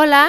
[0.00, 0.28] Hola,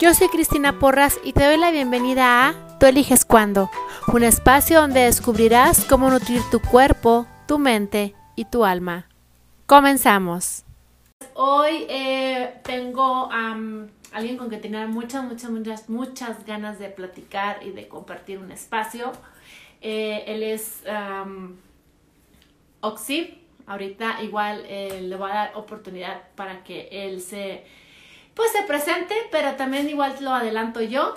[0.00, 3.70] yo soy Cristina Porras y te doy la bienvenida a Tú eliges cuándo,
[4.08, 9.10] un espacio donde descubrirás cómo nutrir tu cuerpo, tu mente y tu alma.
[9.66, 10.64] Comenzamos.
[11.34, 13.54] Hoy eh, tengo a
[14.12, 18.50] alguien con que tenía muchas, muchas, muchas, muchas ganas de platicar y de compartir un
[18.50, 19.12] espacio.
[19.82, 21.56] Eh, él es um,
[23.66, 27.64] Ahorita igual eh, le voy a dar oportunidad para que él se
[28.34, 31.14] pues se presente, pero también igual lo adelanto yo.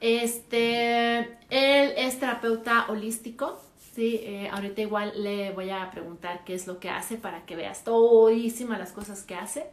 [0.00, 1.18] Este,
[1.50, 3.60] él es terapeuta holístico,
[3.94, 7.56] sí, eh, ahorita igual le voy a preguntar qué es lo que hace para que
[7.56, 9.66] veas todísimas las cosas que hace.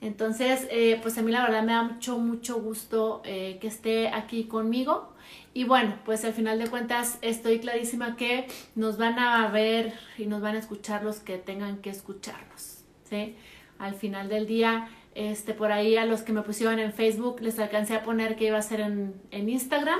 [0.00, 4.08] Entonces, eh, pues a mí la verdad me da mucho, mucho gusto eh, que esté
[4.08, 5.12] aquí conmigo.
[5.52, 10.26] Y bueno, pues al final de cuentas estoy clarísima que nos van a ver y
[10.26, 13.36] nos van a escuchar los que tengan que escucharnos, ¿sí?
[13.78, 17.58] Al final del día, este, por ahí a los que me pusieron en Facebook les
[17.58, 19.98] alcancé a poner que iba a ser en, Instagram.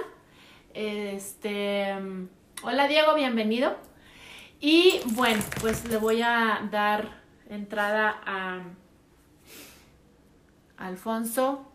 [0.75, 1.95] Este,
[2.63, 3.77] hola Diego, bienvenido.
[4.61, 8.63] Y bueno, pues le voy a dar entrada a
[10.77, 11.67] Alfonso.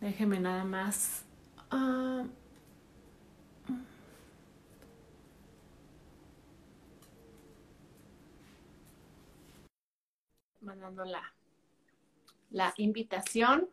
[0.00, 1.24] Déjeme nada más.
[1.70, 2.24] Ah,
[10.60, 11.04] mandando
[12.50, 13.68] la invitación.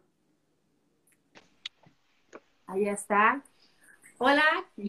[2.68, 3.44] Ahí está.
[4.18, 4.44] Hola.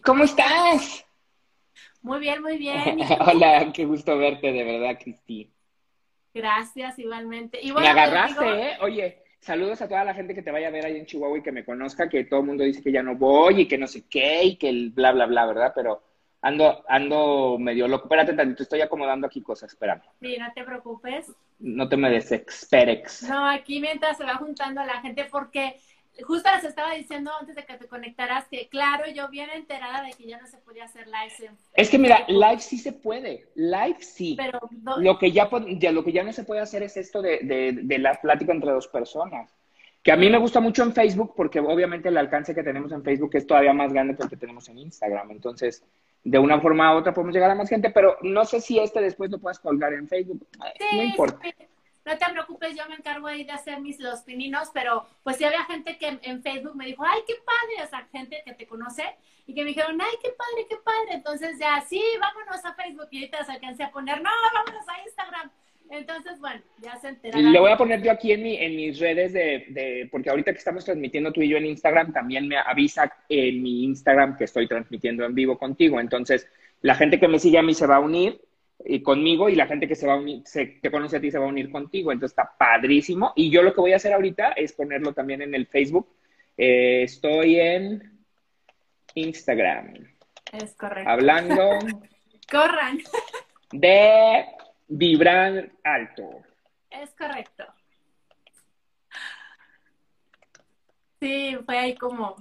[0.04, 1.04] ¿Cómo estás?
[2.02, 3.00] Muy bien, muy bien.
[3.20, 5.50] Hola, qué gusto verte, de verdad, Cristi.
[6.32, 7.60] Gracias, igualmente.
[7.62, 8.76] me agarraste, ¿eh?
[8.82, 11.42] Oye, saludos a toda la gente que te vaya a ver ahí en Chihuahua y
[11.42, 13.86] que me conozca, que todo el mundo dice que ya no voy y que no
[13.86, 15.72] sé qué y que el bla, bla, bla, ¿verdad?
[15.74, 16.02] Pero
[16.42, 18.04] ando, ando medio loco.
[18.04, 20.02] Espérate tantito, estoy acomodando aquí cosas, espérame.
[20.20, 21.32] Sí, no te preocupes.
[21.58, 23.22] No te me desesperex.
[23.22, 25.76] No, aquí mientras se va juntando la gente, porque
[26.22, 30.12] justo les estaba diciendo antes de que te conectaras que, claro, yo bien enterada de
[30.12, 31.50] que ya no se podía hacer live.
[31.74, 34.36] es que mira, live sí se puede, live sí.
[34.36, 34.60] Pero
[34.98, 35.48] lo, que ya,
[35.78, 38.52] ya, lo que ya no se puede hacer es esto de, de, de la plática
[38.52, 39.54] entre dos personas.
[40.02, 43.02] Que a mí me gusta mucho en Facebook porque obviamente el alcance que tenemos en
[43.02, 45.32] Facebook es todavía más grande que el que tenemos en Instagram.
[45.32, 45.82] Entonces,
[46.26, 49.00] de una forma u otra podemos llegar a más gente, pero no sé si este
[49.00, 50.44] después lo puedas colgar en Facebook.
[50.92, 51.38] no importa.
[52.04, 55.44] No te preocupes, yo me encargo ahí de hacer mis los pininos, pero pues sí
[55.44, 58.66] había gente que en Facebook me dijo, ay, qué padre, o sea, gente que te
[58.66, 59.04] conoce
[59.46, 61.14] y que me dijeron, ay, qué padre, qué padre.
[61.14, 65.02] Entonces ya, sí, vámonos a Facebook y ahorita se alcancé a poner, no, vámonos a
[65.04, 65.50] Instagram.
[65.90, 67.52] Entonces, bueno, ya se enteraron.
[67.52, 70.52] Le voy a poner yo aquí en, mi, en mis redes de, de, porque ahorita
[70.52, 74.44] que estamos transmitiendo tú y yo en Instagram, también me avisa en mi Instagram que
[74.44, 76.00] estoy transmitiendo en vivo contigo.
[76.00, 76.48] Entonces,
[76.82, 78.40] la gente que me sigue a mí se va a unir
[78.84, 81.30] y conmigo y la gente que se va a unir, se, te conoce a ti
[81.30, 82.12] se va a unir contigo.
[82.12, 83.32] Entonces, está padrísimo.
[83.36, 86.08] Y yo lo que voy a hacer ahorita es ponerlo también en el Facebook.
[86.56, 88.20] Eh, estoy en
[89.14, 89.94] Instagram.
[90.52, 91.10] Es correcto.
[91.10, 91.78] Hablando.
[92.50, 92.98] Corran.
[93.72, 94.44] De
[94.88, 96.42] vibrar alto.
[96.90, 97.64] Es correcto.
[101.20, 102.36] Sí, fue ahí como,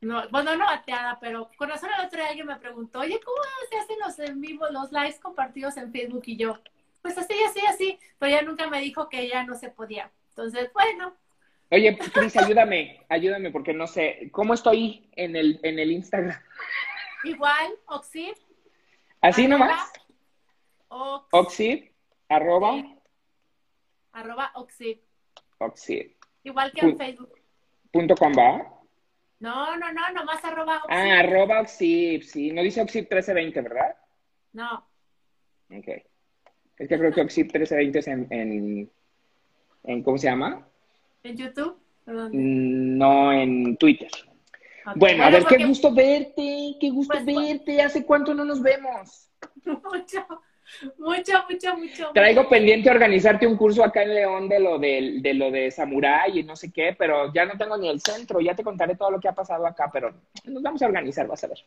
[0.00, 3.38] no, bueno, no bateada, pero con razón el otro día alguien me preguntó, oye, ¿cómo
[3.70, 6.24] se hacen los en vivo, los lives compartidos en Facebook?
[6.26, 6.58] Y yo,
[7.02, 10.10] pues así, así, así, pero ella nunca me dijo que ya no se podía.
[10.30, 11.16] Entonces, bueno.
[11.70, 16.38] Oye, Cris, ayúdame, ayúdame, porque no sé, ¿cómo estoy en el, en el Instagram?
[17.24, 18.34] Igual, Oxid.
[19.20, 19.90] ¿Así nomás?
[21.32, 21.90] Oxid,
[22.28, 22.82] arroba.
[24.12, 24.98] Arroba Oxid.
[25.58, 26.12] Oxid.
[26.44, 27.32] Igual que en Facebook.
[27.90, 28.70] Punto com va.
[29.40, 30.96] No, no, no, nomás arroba Oxid.
[30.96, 32.52] Ah, arroba Oxid, sí.
[32.52, 33.96] No dice Oxid 1320, ¿verdad?
[34.52, 34.86] No.
[35.70, 35.88] Ok.
[36.78, 38.90] Es que creo que Oxid 1320 es en, en,
[39.84, 40.66] en ¿cómo se llama?
[41.22, 41.76] ¿En YouTube?
[42.06, 44.10] Mm, no, en Twitter.
[44.96, 47.80] Bueno, a ver, qué gusto verte, qué gusto pues, verte.
[47.80, 49.30] ¿Hace cuánto no nos vemos?
[49.64, 50.26] Mucho.
[50.98, 52.10] Mucho, mucho, mucho.
[52.12, 56.38] Traigo pendiente organizarte un curso acá en León de lo de, de lo de Samurai
[56.38, 58.40] y no sé qué, pero ya no tengo ni el centro.
[58.40, 61.44] Ya te contaré todo lo que ha pasado acá, pero nos vamos a organizar, vas
[61.44, 61.58] a ver.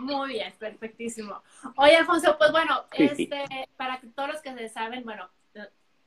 [0.00, 1.42] Muy bien, perfectísimo.
[1.76, 3.44] Oye, Alfonso, pues bueno, este,
[3.76, 5.28] para que todos los que se saben, bueno,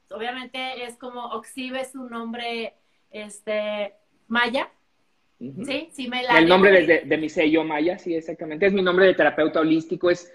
[0.09, 2.73] obviamente es como Oxibe es un nombre
[3.11, 3.93] este,
[4.27, 4.69] maya.
[5.39, 6.39] Sí, sí me la.
[6.39, 8.65] El nombre de, de mi sello maya, sí, exactamente.
[8.65, 10.31] Es mi nombre de terapeuta holístico, es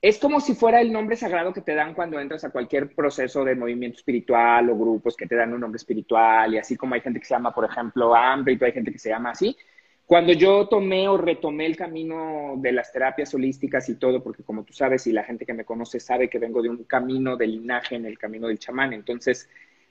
[0.00, 3.44] es como si fuera el nombre sagrado que te dan cuando entras a cualquier proceso
[3.44, 7.00] de movimiento espiritual o grupos que te dan un nombre espiritual y así como hay
[7.00, 9.56] gente que se llama, por ejemplo, Ámbito, hay gente que se llama así.
[10.06, 14.64] Cuando yo tomé o retomé el camino de las terapias holísticas y todo, porque como
[14.64, 17.46] tú sabes y la gente que me conoce sabe que vengo de un camino de
[17.46, 19.48] linaje en el camino del chamán, entonces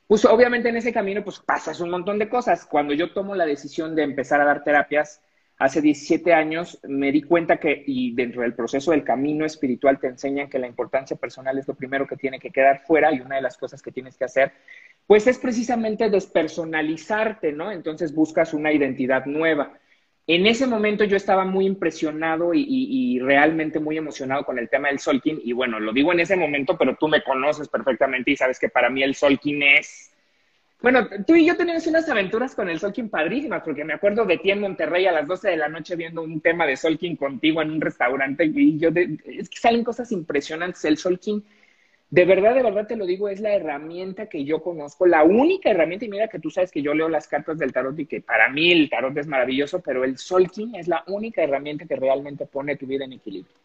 [0.08, 2.66] pues obviamente en ese camino pues pasas un montón de cosas.
[2.66, 5.22] Cuando yo tomo la decisión de empezar a dar terapias
[5.62, 10.08] hace 17 años, me di cuenta que, y dentro del proceso del camino espiritual te
[10.08, 13.36] enseñan que la importancia personal es lo primero que tiene que quedar fuera y una
[13.36, 14.54] de las cosas que tienes que hacer,
[15.06, 17.72] pues es precisamente despersonalizarte, ¿no?
[17.72, 19.74] Entonces buscas una identidad nueva.
[20.26, 24.98] En ese momento yo estaba muy impresionado y, realmente muy emocionado con el tema del
[24.98, 25.42] Solkin.
[25.44, 28.70] Y bueno, lo digo en ese momento, pero tú me conoces perfectamente y sabes que
[28.70, 30.11] para mí el Solkin es...
[30.82, 34.40] Bueno, tú y yo teníamos unas aventuras con el Solkin padrísimas, porque me acuerdo de
[34.40, 37.62] ti en Monterrey a las 12 de la noche viendo un tema de Solkin contigo
[37.62, 40.84] en un restaurante y yo, es que salen cosas impresionantes.
[40.86, 41.44] El Solkin
[42.12, 45.70] de verdad, de verdad te lo digo, es la herramienta que yo conozco, la única
[45.70, 48.20] herramienta, y mira que tú sabes que yo leo las cartas del tarot y que
[48.20, 52.46] para mí el tarot es maravilloso, pero el Solking es la única herramienta que realmente
[52.48, 53.56] pone tu vida en equilibrio.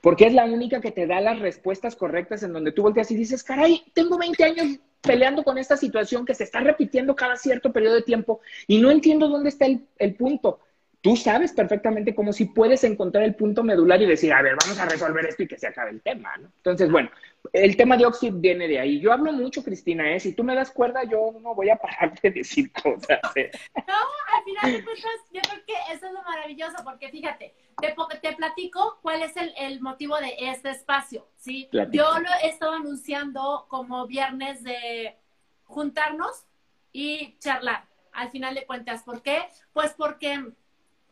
[0.00, 3.16] Porque es la única que te da las respuestas correctas en donde tú volteas y
[3.16, 7.72] dices, caray, tengo 20 años peleando con esta situación que se está repitiendo cada cierto
[7.72, 10.60] periodo de tiempo y no entiendo dónde está el, el punto
[11.00, 14.78] tú sabes perfectamente cómo si puedes encontrar el punto medular y decir, a ver, vamos
[14.78, 16.52] a resolver esto y que se acabe el tema, ¿no?
[16.56, 17.10] Entonces, bueno,
[17.52, 19.00] el tema de Oxid viene de ahí.
[19.00, 20.20] Yo hablo mucho, Cristina, ¿eh?
[20.20, 23.20] Si tú me das cuerda, yo no voy a parar de decir cosas.
[23.34, 23.50] ¿eh?
[23.74, 23.94] No,
[24.36, 28.36] al final de cuentas, yo creo que eso es lo maravilloso, porque fíjate, te, te
[28.36, 31.68] platico cuál es el, el, motivo de este espacio, ¿sí?
[31.72, 35.16] Yo lo he estado anunciando como viernes de
[35.64, 36.44] juntarnos
[36.92, 39.02] y charlar, al final de cuentas.
[39.02, 39.44] ¿Por qué?
[39.72, 40.52] Pues porque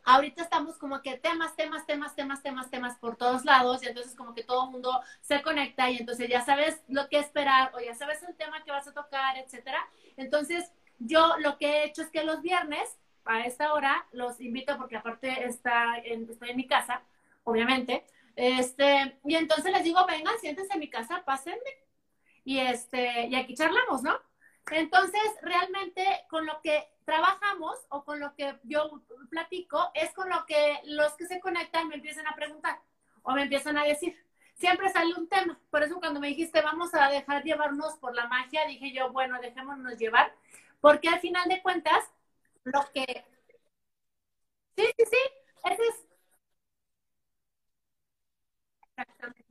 [0.09, 4.15] ahorita estamos como que temas, temas, temas, temas, temas, temas por todos lados y entonces
[4.15, 7.79] como que todo el mundo se conecta y entonces ya sabes lo que esperar o
[7.79, 9.79] ya sabes el tema que vas a tocar, etcétera.
[10.17, 14.77] Entonces, yo lo que he hecho es que los viernes a esta hora los invito
[14.77, 17.03] porque aparte está estoy en mi casa,
[17.43, 18.03] obviamente.
[18.35, 21.59] Este, y entonces les digo, vengan, siéntense en mi casa, pásenme.
[22.45, 24.19] Y este, y aquí charlamos, ¿no?
[24.71, 30.45] Entonces, realmente con lo que trabajamos o con lo que yo platico es con lo
[30.45, 32.79] que los que se conectan me empiezan a preguntar
[33.23, 34.15] o me empiezan a decir.
[34.55, 35.59] Siempre sale un tema.
[35.71, 39.39] Por eso cuando me dijiste vamos a dejar llevarnos por la magia, dije yo, bueno,
[39.41, 40.31] dejémonos llevar,
[40.81, 42.03] porque al final de cuentas,
[42.63, 43.25] lo que...
[44.75, 45.17] Sí, sí, sí,
[45.65, 46.05] ese es...
[48.97, 49.45] Exactamente.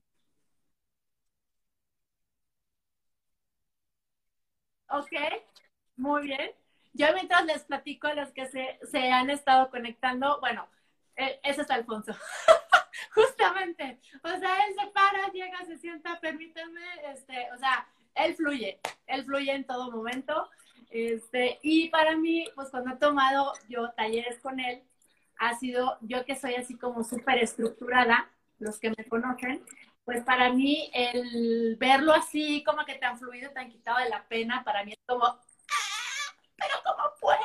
[4.91, 5.13] Ok,
[5.97, 6.51] muy bien.
[6.93, 10.69] Yo mientras les platico a los que se, se han estado conectando, bueno,
[11.17, 12.13] e, ese es Alfonso.
[13.15, 14.01] Justamente.
[14.23, 16.81] O sea, él se para, llega, se sienta, permíteme,
[17.13, 20.49] este, o sea, él fluye, él fluye en todo momento.
[20.91, 24.83] Este, y para mí, pues cuando he tomado yo talleres con él,
[25.39, 29.65] ha sido, yo que soy así como súper estructurada, los que me conocen,
[30.05, 34.65] pues para mí el verlo así, como que tan fluido, tan quitado de la pena,
[34.65, 35.39] para mí es como.
[36.59, 37.39] Pero ¿cómo puede?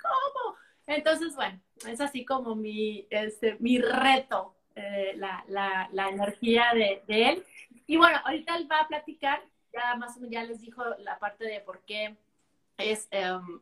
[0.00, 0.56] ¿Cómo?
[0.86, 7.02] Entonces, bueno, es así como mi, este, mi reto, eh, la, la, la, energía de,
[7.06, 7.44] de, él.
[7.86, 9.42] Y bueno, ahorita él va a platicar,
[9.72, 12.16] ya más o menos ya les dijo la parte de por qué
[12.78, 13.60] es um,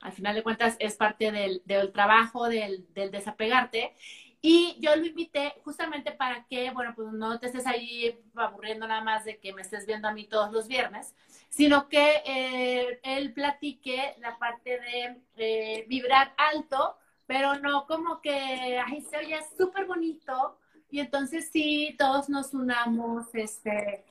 [0.00, 3.94] al final de cuentas es parte del, del trabajo, del, del desapegarte.
[4.40, 9.02] Y yo lo invité justamente para que, bueno, pues no te estés ahí aburriendo nada
[9.02, 11.14] más de que me estés viendo a mí todos los viernes,
[11.52, 18.32] sino que eh, él platique la parte de eh, vibrar alto, pero no como que,
[18.32, 20.58] ay, se oye súper bonito.
[20.90, 24.04] Y entonces sí, todos nos unamos este,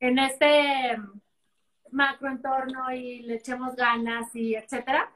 [0.00, 0.96] en este
[1.90, 5.12] macroentorno y le echemos ganas y etcétera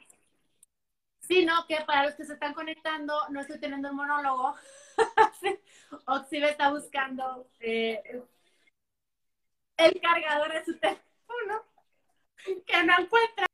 [1.31, 4.57] sino que para los que se están conectando, no estoy teniendo un monólogo.
[6.07, 8.02] Oxibe está buscando eh,
[9.76, 11.10] el cargador de su teléfono
[12.66, 13.46] que no encuentra.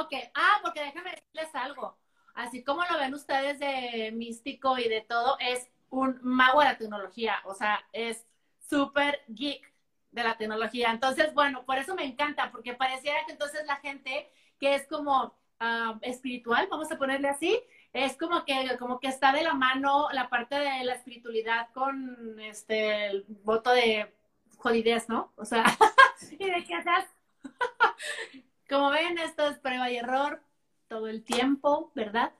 [0.00, 1.98] Ok, ah, porque déjenme decirles algo.
[2.34, 6.78] Así como lo ven ustedes de místico y de todo, es un mago de la
[6.78, 8.26] tecnología, o sea, es
[8.58, 9.70] súper geek
[10.12, 10.90] de la tecnología.
[10.90, 15.34] Entonces, bueno, por eso me encanta, porque pareciera que entonces la gente que es como
[15.64, 17.56] Ah, espiritual, vamos a ponerle así,
[17.92, 22.40] es como que, como que está de la mano la parte de la espiritualidad con
[22.40, 24.12] este voto de
[24.62, 25.32] jodidez, ¿no?
[25.36, 25.64] O sea,
[26.30, 27.10] y de qué haces.
[28.68, 30.40] como ven, esto es prueba y error
[30.88, 32.32] todo el tiempo, ¿verdad?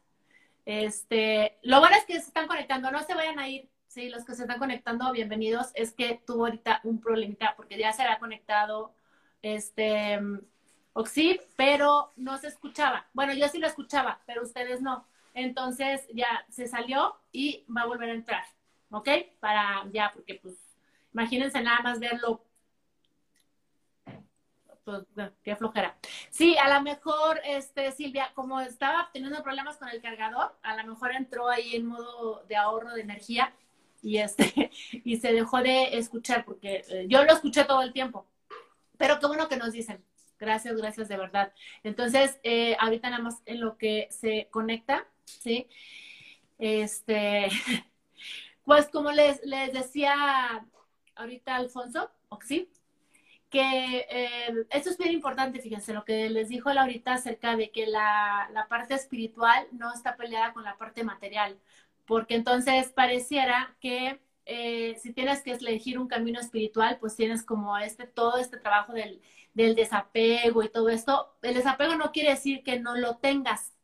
[0.64, 4.24] Este, lo bueno es que se están conectando, no se vayan a ir, sí, los
[4.24, 5.72] que se están conectando, bienvenidos.
[5.74, 8.94] Es que tuvo ahorita un problemita porque ya se había conectado
[9.42, 10.20] este
[10.92, 13.06] Oxib, pero no se escuchaba.
[13.14, 15.06] Bueno, yo sí lo escuchaba, pero ustedes no.
[15.34, 18.44] Entonces ya se salió y va a volver a entrar,
[18.90, 19.08] ¿ok?
[19.40, 20.61] Para ya, porque pues
[21.12, 22.44] imagínense nada más verlo
[24.84, 25.04] pues,
[25.44, 25.96] qué flojera.
[26.30, 30.86] Sí, a lo mejor, este, Silvia, como estaba teniendo problemas con el cargador, a lo
[30.86, 33.54] mejor entró ahí en modo de ahorro de energía
[34.02, 34.70] y este,
[35.04, 38.26] y se dejó de escuchar, porque eh, yo lo escuché todo el tiempo.
[38.98, 40.04] Pero qué bueno que nos dicen.
[40.38, 41.52] Gracias, gracias de verdad.
[41.84, 45.68] Entonces, eh, ahorita nada más en lo que se conecta, ¿sí?
[46.58, 47.48] Este,
[48.64, 50.66] pues como les, les decía
[51.16, 52.10] ahorita Alfonso,
[52.46, 52.70] ¿sí?
[53.52, 57.86] que eh, esto es bien importante, fíjense, lo que les dijo ahorita acerca de que
[57.86, 61.58] la, la, parte espiritual no está peleada con la parte material,
[62.06, 67.76] porque entonces pareciera que eh, si tienes que elegir un camino espiritual, pues tienes como
[67.78, 69.20] este, todo este trabajo del,
[69.54, 71.36] del desapego y todo esto.
[71.42, 73.74] El desapego no quiere decir que no lo tengas,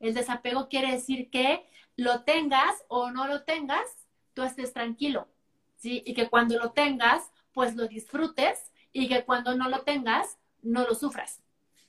[0.00, 1.66] el desapego quiere decir que
[1.96, 3.86] lo tengas o no lo tengas,
[4.34, 5.28] tú estés tranquilo,
[5.76, 6.02] ¿sí?
[6.06, 10.84] Y que cuando lo tengas, pues lo disfrutes y que cuando no lo tengas, no
[10.84, 11.42] lo sufras.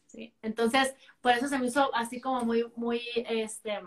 [0.05, 0.33] ¿sí?
[0.41, 3.79] Entonces, por eso se me hizo así como muy, muy, este,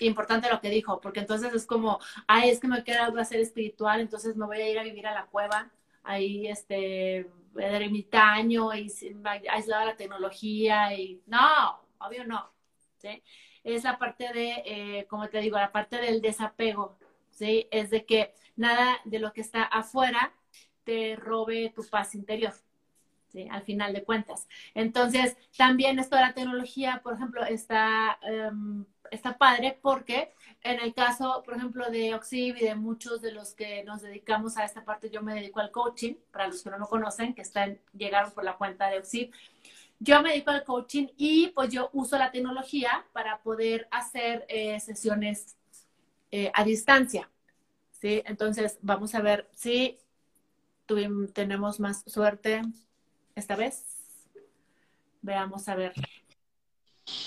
[0.00, 4.00] importante lo que dijo, porque entonces es como, ay, es que me quiero hacer espiritual,
[4.00, 5.70] entonces me voy a ir a vivir a la cueva,
[6.02, 8.90] ahí, este, ermitaño y
[9.48, 12.50] aislado la tecnología y no, obvio no,
[12.98, 13.22] ¿sí?
[13.62, 16.98] Es la parte de, eh, como te digo, la parte del desapego,
[17.30, 17.68] ¿sí?
[17.70, 20.32] Es de que nada de lo que está afuera
[20.84, 22.54] te robe tu paz interior.
[23.50, 24.48] Al final de cuentas.
[24.74, 30.92] Entonces, también esto de la tecnología, por ejemplo, está, em, está padre porque en el
[30.92, 34.84] caso, por ejemplo, de Oxib y de muchos de los que nos dedicamos a esta
[34.84, 38.32] parte, yo me dedico al coaching, para los que no lo conocen, que están, llegaron
[38.32, 39.30] por la cuenta de Oxib.
[40.00, 44.80] Yo me dedico al coaching y pues yo uso la tecnología para poder hacer eh,
[44.80, 45.56] sesiones
[46.32, 47.30] eh, a distancia.
[48.00, 48.22] ¿Sí?
[48.26, 49.98] Entonces, vamos a ver si
[51.32, 52.62] tenemos más suerte
[53.34, 53.86] esta vez.
[55.22, 55.92] Veamos a ver.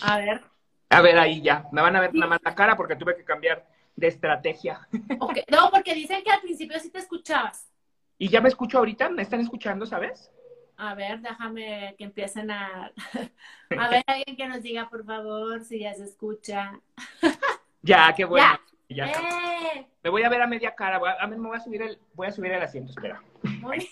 [0.02, 0.42] A ver.
[0.90, 1.68] A ver, ahí ya.
[1.72, 3.66] Me van a ver nada más la cara porque tuve que cambiar
[3.96, 4.88] de estrategia.
[5.50, 7.70] No, porque dicen que al principio sí te escuchabas.
[8.18, 9.10] ¿Y ya me escucho ahorita?
[9.10, 10.32] ¿Me están escuchando, sabes?
[10.76, 12.92] A ver, déjame que empiecen a...
[13.78, 16.80] A ver, alguien que nos diga, por favor, si ya se escucha.
[17.86, 18.48] Ya, qué bueno.
[18.90, 19.88] ¡Eh!
[20.04, 21.00] Me voy a ver a media cara.
[21.00, 23.24] Voy a, me voy a subir el, voy a subir el asiento, espera.
[23.72, 23.90] Ahí,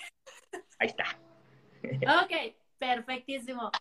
[0.80, 1.06] ahí está.
[2.24, 3.72] ok, perfectísimo.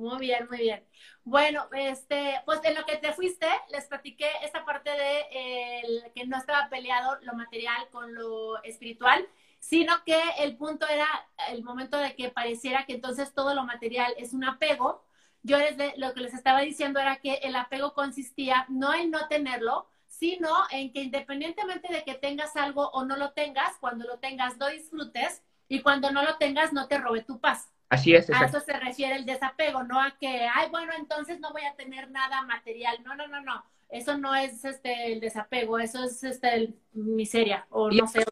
[0.00, 0.82] Muy bien, muy bien.
[1.24, 6.26] Bueno, este, pues en lo que te fuiste, les platiqué esta parte de el, que
[6.26, 9.28] no estaba peleado lo material con lo espiritual,
[9.58, 11.06] sino que el punto era
[11.50, 15.04] el momento de que pareciera que entonces todo lo material es un apego.
[15.42, 15.58] Yo
[15.96, 19.89] lo que les estaba diciendo era que el apego consistía no en no tenerlo,
[20.20, 24.58] sino en que independientemente de que tengas algo o no lo tengas, cuando lo tengas
[24.58, 27.72] lo disfrutes y cuando no lo tengas no te robe tu paz.
[27.88, 28.28] Así es.
[28.30, 31.74] A eso se refiere el desapego, no a que, ay, bueno, entonces no voy a
[31.74, 32.98] tener nada material.
[33.02, 33.64] No, no, no, no.
[33.88, 38.24] Eso no es este el desapego, eso es este miseria o no sé.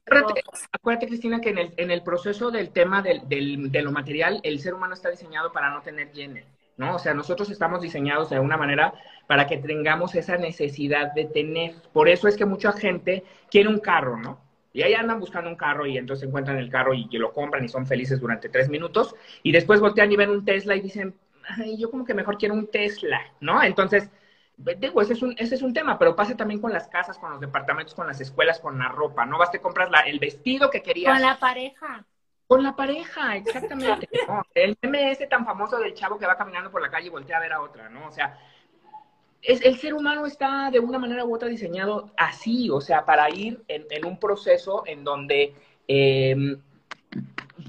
[0.70, 4.40] Acuérdate, Cristina, que en el, en el proceso del tema del, del, de lo material,
[4.44, 6.44] el ser humano está diseñado para no tener llene.
[6.78, 6.94] ¿No?
[6.94, 8.94] O sea, nosotros estamos diseñados de alguna manera
[9.26, 11.74] para que tengamos esa necesidad de tener.
[11.92, 14.40] Por eso es que mucha gente quiere un carro, ¿no?
[14.72, 17.68] Y ahí andan buscando un carro y entonces encuentran el carro y lo compran y
[17.68, 19.14] son felices durante tres minutos.
[19.42, 21.14] Y después voltean y ven un Tesla y dicen,
[21.48, 23.62] Ay, yo como que mejor quiero un Tesla, ¿no?
[23.62, 24.10] Entonces,
[24.56, 27.30] digo, ese es, un, ese es un tema, pero pasa también con las casas, con
[27.30, 29.38] los departamentos, con las escuelas, con la ropa, ¿no?
[29.38, 31.12] Vas, te compras la, el vestido que querías.
[31.12, 32.04] Con la pareja.
[32.48, 34.08] Con la pareja, exactamente.
[34.54, 37.36] El meme ese tan famoso del chavo que va caminando por la calle y voltea
[37.36, 38.08] a ver a otra, ¿no?
[38.08, 38.38] O sea,
[39.42, 43.28] es, el ser humano está de una manera u otra diseñado así, o sea, para
[43.28, 45.54] ir en, un proceso en donde,
[45.86, 46.58] em,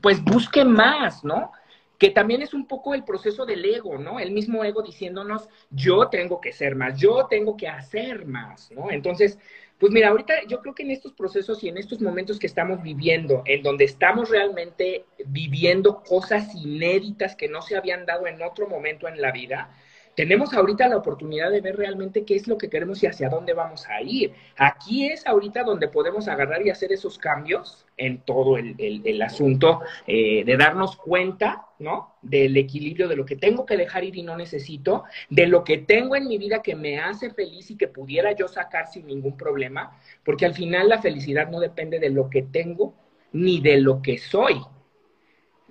[0.01, 1.51] pues, busque más, ¿no?
[1.99, 4.19] Que también es un poco el proceso del ego, ¿no?
[4.19, 8.89] El mismo ego diciéndonos, yo tengo que ser más, yo tengo que hacer más, ¿no?
[8.89, 9.37] Entonces,
[9.79, 12.81] pues mira, ahorita yo creo que en estos procesos y en estos momentos que estamos
[12.81, 18.67] viviendo, en donde estamos realmente viviendo cosas inéditas que no se habían dado en otro
[18.67, 19.69] momento en la vida,
[20.19, 23.53] tenemos ahorita la oportunidad de ver realmente qué es lo que queremos y hacia dónde
[23.53, 24.33] vamos a ir.
[24.57, 30.43] Aquí es ahorita donde podemos agarrar y hacer esos cambios en todo el, asunto eh,
[30.43, 32.15] de darnos cuenta, ¿no?
[32.21, 35.77] Del equilibrio de lo que tengo que dejar ir y no necesito, de lo que
[35.77, 39.37] tengo en mi vida que me hace feliz y que pudiera yo sacar sin ningún
[39.37, 42.93] problema, porque al final la felicidad no depende de lo que tengo
[43.31, 44.59] ni de lo que soy.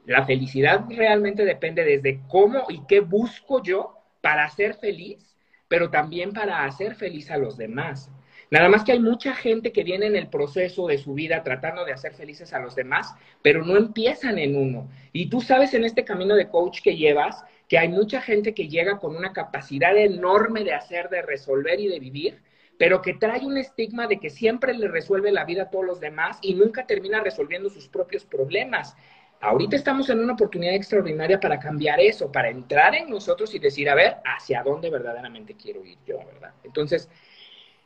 [0.06, 3.97] La felicidad realmente depende desde cómo y qué busco yo
[4.28, 8.10] para ser feliz, pero también para hacer feliz a los demás.
[8.50, 11.86] Nada más que hay mucha gente que viene en el proceso de su vida tratando
[11.86, 14.90] de hacer felices a los demás, pero no empiezan en uno.
[15.14, 18.68] Y tú sabes en este camino de coach que llevas que hay mucha gente que
[18.68, 22.42] llega con una capacidad enorme de hacer, de resolver y de vivir,
[22.78, 26.00] pero que trae un estigma de que siempre le resuelve la vida a todos los
[26.00, 28.94] demás y nunca termina resolviendo sus propios problemas.
[29.40, 33.88] Ahorita estamos en una oportunidad extraordinaria para cambiar eso, para entrar en nosotros y decir,
[33.88, 36.52] a ver, hacia dónde verdaderamente quiero ir yo, ¿verdad?
[36.64, 37.08] Entonces,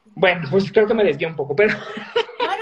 [0.04, 1.74] bueno, pues creo que me desvió un poco, pero...
[1.74, 2.60] No, no,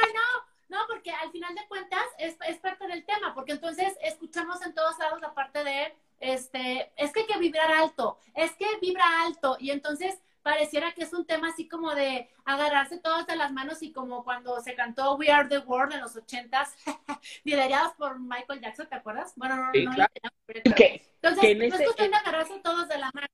[0.69, 4.75] no, porque al final de cuentas es, es parte del tema, porque entonces escuchamos en
[4.75, 9.05] todos lados la parte de, este, es que hay que vibrar alto, es que vibra
[9.25, 13.53] alto, y entonces pareciera que es un tema así como de agarrarse todos de las
[13.53, 16.75] manos y como cuando se cantó We Are the World en los ochentas,
[17.45, 19.33] liderados por Michael Jackson, ¿te acuerdas?
[19.37, 20.07] Bueno, no, no, no
[20.49, 23.29] Entonces, no es cuestión de agarrarse todos de la mano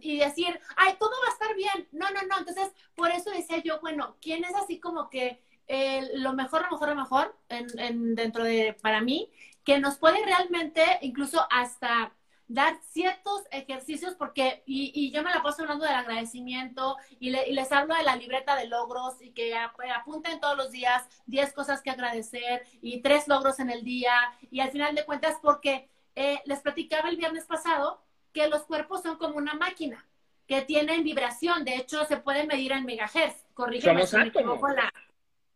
[0.00, 1.88] y decir, ay, todo va a estar bien.
[1.92, 2.38] No, no, no.
[2.38, 6.70] Entonces, por eso decía yo, bueno, ¿quién es así como que eh, lo mejor, lo
[6.72, 9.30] mejor, lo mejor en, en, dentro de, para mí,
[9.64, 12.12] que nos puede realmente incluso hasta
[12.48, 17.52] dar ciertos ejercicios, porque, y, y, yo me la paso hablando del agradecimiento y, y,
[17.52, 21.82] les hablo de la libreta de logros y que apunten todos los días 10 cosas
[21.82, 24.12] que agradecer y tres logros en el día
[24.50, 28.02] y al final de cuentas, porque eh, les platicaba el viernes pasado
[28.32, 30.04] que los cuerpos son como una máquina
[30.46, 34.90] que tienen vibración, de hecho se puede medir en megahertz, corrígeme si me equivoco la,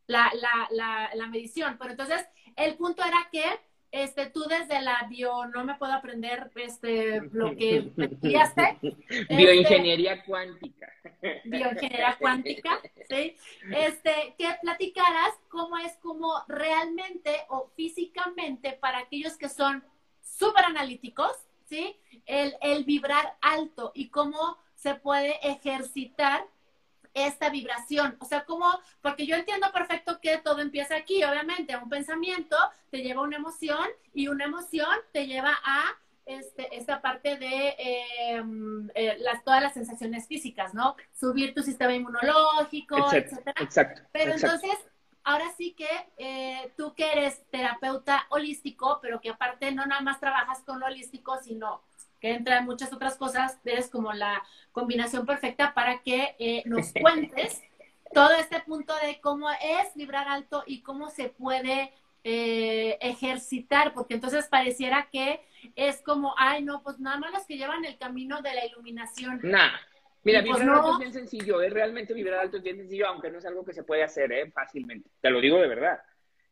[0.06, 3.42] la, la, la, la medición, pero entonces el punto era que
[3.92, 8.78] este, tú desde la bio, no me puedo aprender este, lo que estudiaste.
[9.28, 10.92] Bioingeniería este, cuántica.
[11.44, 13.36] Bioingeniería cuántica, ¿sí?
[13.70, 19.84] Este, que platicaras cómo es como realmente o físicamente para aquellos que son
[20.22, 21.32] súper analíticos,
[21.66, 21.94] ¿sí?
[22.24, 26.46] El, el vibrar alto y cómo se puede ejercitar
[27.14, 28.16] esta vibración.
[28.20, 28.66] O sea, como,
[29.00, 32.56] porque yo entiendo perfecto que todo empieza aquí, obviamente, un pensamiento
[32.90, 37.74] te lleva a una emoción y una emoción te lleva a este, esta parte de
[37.78, 40.96] em, eh, las, todas las sensaciones físicas, ¿no?
[41.12, 43.54] Subir tu sistema inmunológico, etcétera.
[43.60, 44.02] Exacto.
[44.12, 44.76] Pero entonces,
[45.24, 50.20] ahora sí que eh, tú que eres terapeuta holístico, pero que aparte no nada más
[50.20, 51.82] trabajas con lo holístico, sino
[52.22, 57.60] que entran muchas otras cosas, eres como la combinación perfecta para que eh, nos cuentes
[58.14, 64.14] todo este punto de cómo es vibrar alto y cómo se puede eh, ejercitar, porque
[64.14, 65.40] entonces pareciera que
[65.74, 69.40] es como, ay, no, pues nada más los que llevan el camino de la iluminación.
[69.42, 69.72] Nah.
[70.22, 73.28] Mira, pues vibrar alto es bien sencillo, es realmente vibrar alto es bien sencillo, aunque
[73.32, 74.48] no es algo que se puede hacer ¿eh?
[74.52, 75.10] fácilmente.
[75.20, 76.00] Te lo digo de verdad.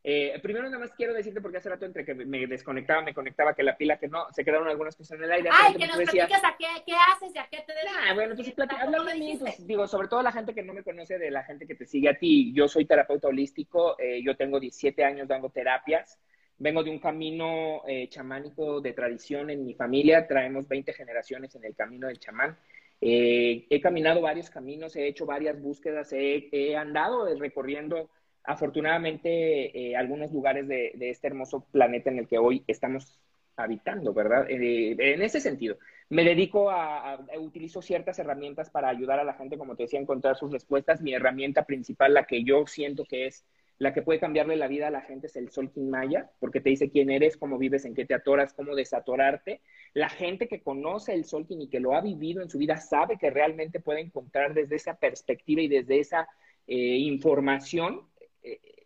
[0.02, 3.54] Eh, primero nada más quiero decirte porque hace rato entre que me desconectaba, me conectaba
[3.54, 5.50] que la pila que no, se quedaron algunas cosas en el aire.
[5.52, 7.96] Ay, que nos platiques a qué, qué, haces y a qué te dedicas.
[8.08, 10.82] Ah, bueno, entonces háblame de mí, pues, digo, sobre todo la gente que no me
[10.82, 12.50] conoce, de la gente que te sigue a ti.
[12.54, 16.18] Yo soy terapeuta holístico, eh, yo tengo 17 años dando terapias,
[16.56, 21.64] vengo de un camino eh, chamánico de tradición en mi familia, traemos 20 generaciones en
[21.64, 22.56] el camino del chamán.
[23.02, 28.10] Eh, he caminado varios caminos, he hecho varias búsquedas, he, he andado recorriendo
[28.44, 33.20] afortunadamente eh, algunos lugares de, este hermoso planeta en el que hoy estamos
[33.56, 34.46] habitando, ¿verdad?
[34.50, 35.76] Eh, en ese sentido,
[36.08, 39.98] me dedico a, a, utilizo ciertas herramientas para ayudar a la gente, como te decía,
[39.98, 41.02] a encontrar sus respuestas.
[41.02, 43.44] Mi herramienta principal, la que yo siento que es
[43.80, 46.68] la que puede cambiarle la vida a la gente es el Solkin Maya, porque te
[46.68, 49.62] dice quién eres, cómo vives, en qué te atoras, cómo desatorarte.
[49.94, 53.16] La gente que conoce el Solkin y que lo ha vivido en su vida sabe
[53.16, 56.28] que realmente puede encontrar desde esa perspectiva y desde esa
[56.66, 58.02] eh, información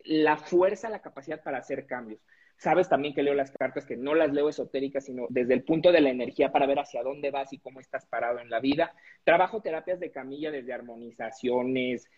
[0.05, 2.21] la fuerza, la capacidad para hacer cambios.
[2.57, 5.91] Sabes también que leo las cartas, que no las leo esotéricas, sino desde el punto
[5.91, 8.93] de la energía para ver hacia dónde vas y cómo estás parado en la vida.
[9.25, 12.09] Trabajo terapias de camilla desde armonizaciones,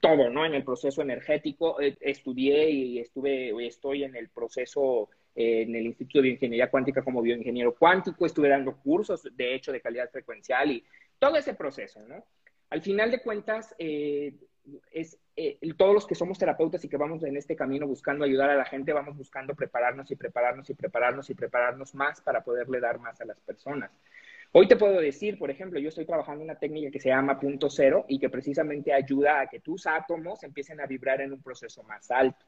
[0.00, 0.44] todo, ¿no?
[0.44, 1.80] En el proceso energético.
[1.80, 7.02] Eh, estudié y estuve, estoy en el proceso eh, en el Instituto de Ingeniería Cuántica
[7.02, 8.26] como bioingeniero cuántico.
[8.26, 10.84] Estuve dando cursos, de hecho, de calidad frecuencial y
[11.18, 12.22] todo ese proceso, ¿no?
[12.68, 14.34] Al final de cuentas, eh,
[14.92, 18.50] es eh, todos los que somos terapeutas y que vamos en este camino buscando ayudar
[18.50, 22.80] a la gente, vamos buscando prepararnos y prepararnos y prepararnos y prepararnos más para poderle
[22.80, 23.90] dar más a las personas.
[24.52, 27.68] Hoy te puedo decir, por ejemplo, yo estoy trabajando una técnica que se llama punto
[27.68, 31.82] cero y que precisamente ayuda a que tus átomos empiecen a vibrar en un proceso
[31.82, 32.46] más alto.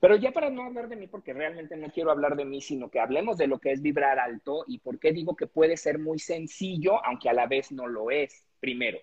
[0.00, 2.90] Pero ya para no hablar de mí, porque realmente no quiero hablar de mí, sino
[2.90, 5.98] que hablemos de lo que es vibrar alto y por qué digo que puede ser
[5.98, 8.44] muy sencillo, aunque a la vez no lo es.
[8.60, 8.98] Primero,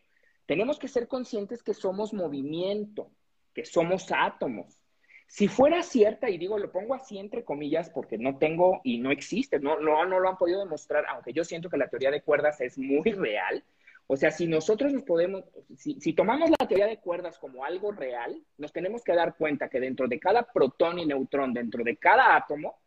[0.45, 3.11] tenemos que ser conscientes que somos movimiento,
[3.53, 4.79] que somos átomos.
[5.27, 9.11] Si fuera cierta, y digo, lo pongo así entre comillas porque no tengo y no
[9.11, 12.21] existe, no, no, no lo han podido demostrar, aunque yo siento que la teoría de
[12.21, 13.63] cuerdas es muy real,
[14.07, 15.43] O sea, si nosotros nos podemos,
[15.77, 19.67] si, si, tomamos la teoría de cuerdas como algo real, nos tenemos que dar cuenta
[19.67, 22.77] que dentro de cada protón y neutrón, dentro de cada átomo,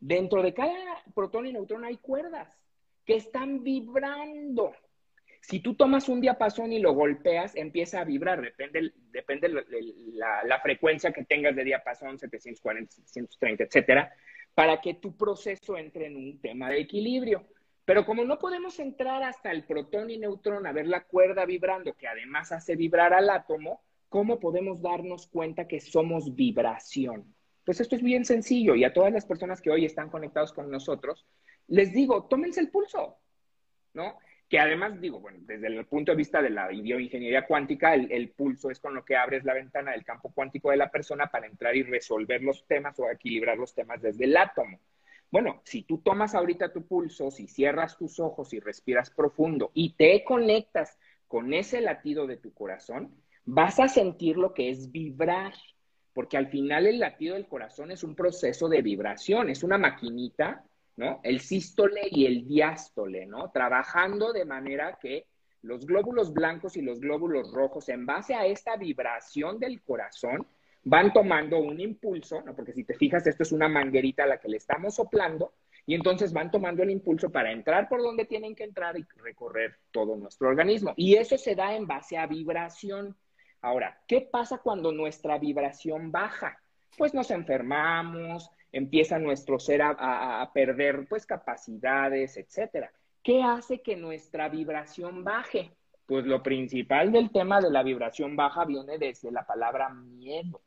[0.00, 2.58] dentro de cada protón y neutrón hay cuerdas
[3.04, 4.72] que están vibrando.
[5.42, 11.12] Si tú tomas un diapasón y lo golpeas, empieza a vibrar, depende, depende la, frecuencia
[11.12, 14.14] que tengas de diapasón, 740, 730, etcétera,
[14.54, 17.44] para que tu proceso entre en un tema de equilibrio.
[17.84, 21.94] Pero como no podemos entrar hasta el protón y neutrón a ver la cuerda vibrando,
[21.94, 27.34] que además hace vibrar al átomo, ¿cómo podemos darnos cuenta que somos vibración?
[27.64, 30.70] Pues esto es bien sencillo y a todas las personas que hoy están conectados con
[30.70, 31.26] nosotros,
[31.66, 33.18] les digo, tómense el pulso,
[33.92, 34.18] ¿no?
[34.52, 38.70] Que además digo, bueno, desde el punto de vista de la bioingeniería cuántica, el, pulso
[38.70, 41.74] es con lo que abres la ventana del campo cuántico de la persona para entrar
[41.74, 44.78] y resolver los temas o equilibrar los temas desde el átomo.
[45.30, 49.94] Bueno, si tú tomas ahorita tu pulso, si cierras tus ojos y respiras profundo y
[49.94, 53.10] te conectas con ese latido de tu corazón,
[53.46, 55.54] vas a sentir lo que es vibrar,
[56.12, 60.62] porque al final el latido del corazón es un proceso de vibración, es una maquinita
[60.96, 61.20] ¿no?
[61.22, 63.50] El sístole y el diástole, ¿no?
[63.50, 65.26] Trabajando de manera que
[65.62, 70.46] los glóbulos blancos y los glóbulos rojos, en base a esta vibración del corazón,
[70.84, 72.54] van tomando un impulso, ¿no?
[72.54, 75.54] Porque si te fijas, esto es una manguerita a la que le estamos soplando,
[75.86, 79.78] y entonces van tomando el impulso para entrar por donde tienen que entrar y recorrer
[79.90, 80.94] todo nuestro organismo.
[80.96, 83.16] Y eso se da en base a vibración.
[83.60, 86.60] Ahora, ¿qué pasa cuando nuestra vibración baja?
[86.96, 92.90] Pues nos enfermamos, empieza nuestro ser a, perder pues capacidades, etcétera.
[93.22, 95.70] ¿Qué hace que nuestra vibración baje?
[96.06, 100.60] Pues lo principal del tema de la vibración baja viene desde la palabra miedo.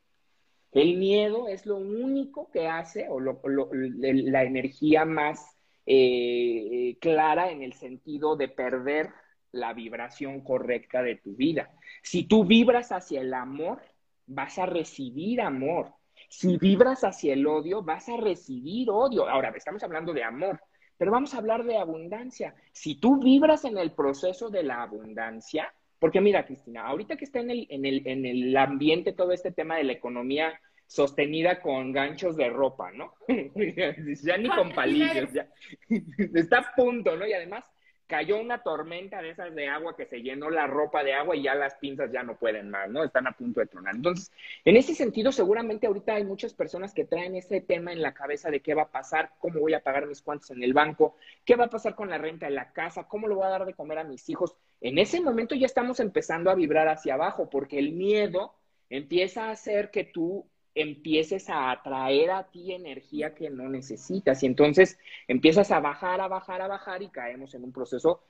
[0.72, 7.72] El miedo es lo único que hace, o la energía más eh, clara en el
[7.72, 9.10] sentido de perder
[9.52, 11.70] la vibración correcta de tu vida.
[12.02, 13.80] Si tú vibras hacia el amor,
[14.26, 15.92] vas a recibir amor.
[16.36, 19.26] Si vibras hacia el odio, vas a recibir odio.
[19.26, 20.60] Ahora, estamos hablando de amor,
[20.98, 22.54] pero vamos a hablar de abundancia.
[22.72, 27.40] Si tú vibras en el proceso de la abundancia, porque mira, Cristina, ahorita que está
[27.40, 31.90] en el, en el, en el ambiente todo este tema de la economía sostenida con
[31.90, 33.14] ganchos de ropa, ¿no?
[34.22, 35.48] ya ni con palillos, ya
[36.34, 37.26] está a punto, ¿no?
[37.26, 37.64] Y además
[38.06, 41.42] cayó una tormenta de esas de agua que se llenó la ropa de agua y
[41.42, 43.02] ya las pinzas ya no pueden más, ¿no?
[43.02, 43.96] Están a punto de tronar.
[43.96, 44.30] Entonces,
[44.64, 48.50] en ese sentido, seguramente ahorita hay muchas personas que traen ese tema en la cabeza
[48.50, 51.56] de qué va a pasar, cómo voy a pagar mis cuentas en el banco, qué
[51.56, 53.74] va a pasar con la renta de la casa, cómo le voy a dar de
[53.74, 54.56] comer a mis hijos.
[54.80, 58.54] En ese momento ya estamos empezando a vibrar hacia abajo porque el miedo
[58.88, 64.46] empieza a hacer que tú empieces a atraer a ti energía que no necesitas y
[64.46, 68.20] entonces empiezas a bajar, a bajar, a bajar y caemos en un proceso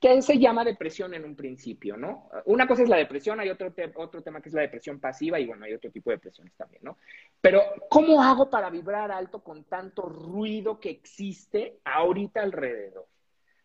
[0.00, 2.28] que se llama depresión en un principio, ¿no?
[2.46, 5.46] Una cosa es la depresión, hay otro, otro tema que es la depresión pasiva y
[5.46, 6.98] bueno, hay otro tipo de depresiones también, ¿no?
[7.40, 13.06] Pero ¿cómo hago para vibrar alto con tanto ruido que existe ahorita alrededor?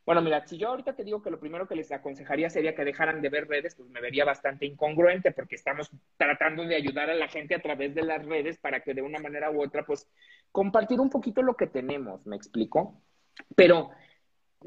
[0.05, 2.85] Bueno, mira, si yo ahorita te digo que lo primero que les aconsejaría sería que
[2.85, 7.15] dejaran de ver redes, pues me vería bastante incongruente porque estamos tratando de ayudar a
[7.15, 10.07] la gente a través de las redes para que de una manera u otra, pues
[10.51, 13.01] compartir un poquito lo que tenemos, ¿me explico?
[13.55, 13.89] Pero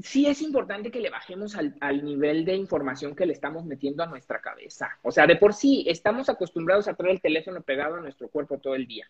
[0.03, 4.03] sí es importante que le bajemos al, al, nivel de información que le estamos metiendo
[4.03, 4.99] a nuestra cabeza.
[5.03, 8.59] O sea, de por sí estamos acostumbrados a traer el teléfono pegado a nuestro cuerpo
[8.59, 9.09] todo el día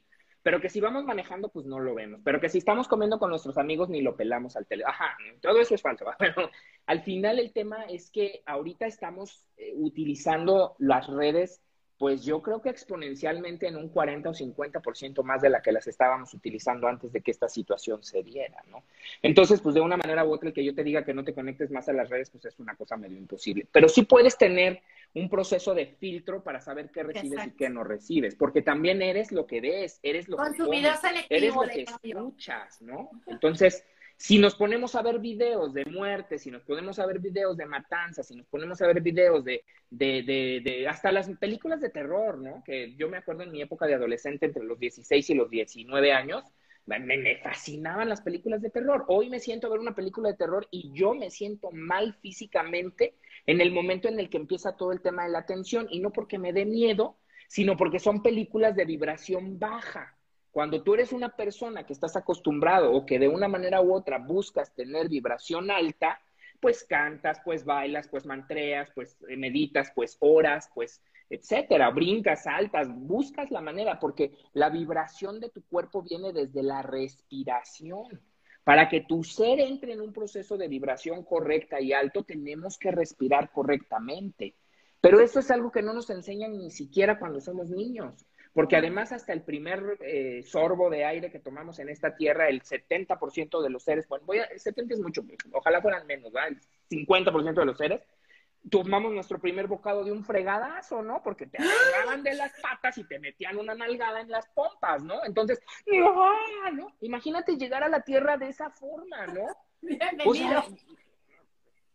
[0.49, 3.29] pero que si vamos manejando, pues no lo vemos, pero que si estamos comiendo con
[3.29, 4.95] nuestros amigos, ni lo pelamos al teléfono.
[4.95, 6.49] Ajá, todo eso es falso, pero
[6.87, 11.61] al final el tema es que ahorita estamos eh, utilizando las redes
[11.99, 15.87] pues yo creo que exponencialmente en un 40 o 50% más de la que las
[15.89, 18.85] estábamos utilizando antes de que esta situación se diera, ¿no?
[19.21, 21.35] Entonces, pues de una manera u otra, el que yo te diga que no te
[21.35, 23.67] conectes más a las redes, pues es una cosa medio imposible.
[23.73, 24.81] Pero sí puedes tener
[25.15, 29.33] un proceso de filtro para saber qué recibes y qué no recibes, porque también eres
[29.33, 30.87] lo que ves, eres lo que comes,
[31.29, 33.11] eres lo que escuchas, ¿no?
[33.27, 33.85] Entonces,
[34.19, 37.67] si nos ponemos a ver videos de muerte, si nos ponemos a ver videos de
[37.67, 41.91] matanzas, si nos ponemos a ver videos de, de, de, de, hasta las películas de
[41.91, 42.65] terror, ¿no?
[42.65, 46.13] Que yo me acuerdo en mi época de adolescente, entre los 16 y los 19
[46.13, 46.45] años,
[46.87, 49.05] me, me, fascinaban las películas de terror.
[49.07, 53.15] Hoy me siento a ver una película de terror y yo me siento mal físicamente
[53.47, 56.13] en el momento en el que empieza todo el tema de la atención y no
[56.13, 60.18] porque me dé miedo, sino porque son películas de vibración baja.
[60.59, 64.19] Cuando tú eres una persona que estás acostumbrado o que de una manera u otra
[64.19, 66.21] buscas tener vibración alta,
[66.59, 73.53] pues cantas, pues bailas, pues mantreas, pues meditas, pues oras, pues etcétera, brincas, saltas, buscas
[73.53, 78.21] la manera, porque la vibración de tu cuerpo viene desde la respiración.
[78.65, 82.91] Para que tu ser entre en un proceso de vibración correcta y alto, tenemos que
[82.91, 84.57] respirar correctamente.
[85.01, 88.27] Pero eso es algo que no nos enseñan ni siquiera cuando somos niños.
[88.59, 92.61] Porque además hasta el primer eh, sorbo de aire que tomamos en esta tierra, el
[92.61, 96.49] 70% de los seres, bueno, voy a, el 70 es mucho, ojalá fueran menos, ¿verdad?
[96.91, 98.01] El 50% de los seres,
[98.69, 101.23] tomamos nuestro primer bocado de un fregadazo, ¿no?
[101.23, 105.25] Porque te agarraban de las patas y te metían una nalgada en las pompas, ¿no?
[105.25, 105.61] Entonces,
[106.73, 106.93] ¿no?
[107.01, 109.47] Imagínate llegar a la tierra de esa forma, ¿no?
[109.83, 110.65] Bienvenido.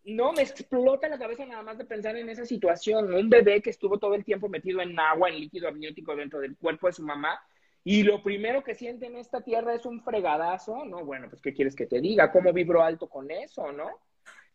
[0.05, 3.13] No, me explota la cabeza nada más de pensar en esa situación.
[3.13, 6.57] Un bebé que estuvo todo el tiempo metido en agua, en líquido amniótico dentro del
[6.57, 7.39] cuerpo de su mamá,
[7.85, 11.03] y lo primero que siente en esta tierra es un fregadazo, ¿no?
[11.03, 12.31] Bueno, pues, ¿qué quieres que te diga?
[12.31, 13.99] ¿Cómo vibro alto con eso, no?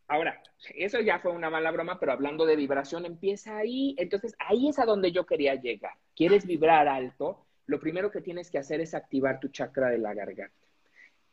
[0.06, 0.42] Ahora,
[0.74, 3.94] eso ya fue una mala broma, pero hablando de vibración, empieza ahí.
[3.98, 5.92] Entonces, ahí es a donde yo quería llegar.
[6.16, 7.44] ¿Quieres vibrar alto?
[7.66, 10.54] Lo primero que tienes que hacer es activar tu chakra de la garganta.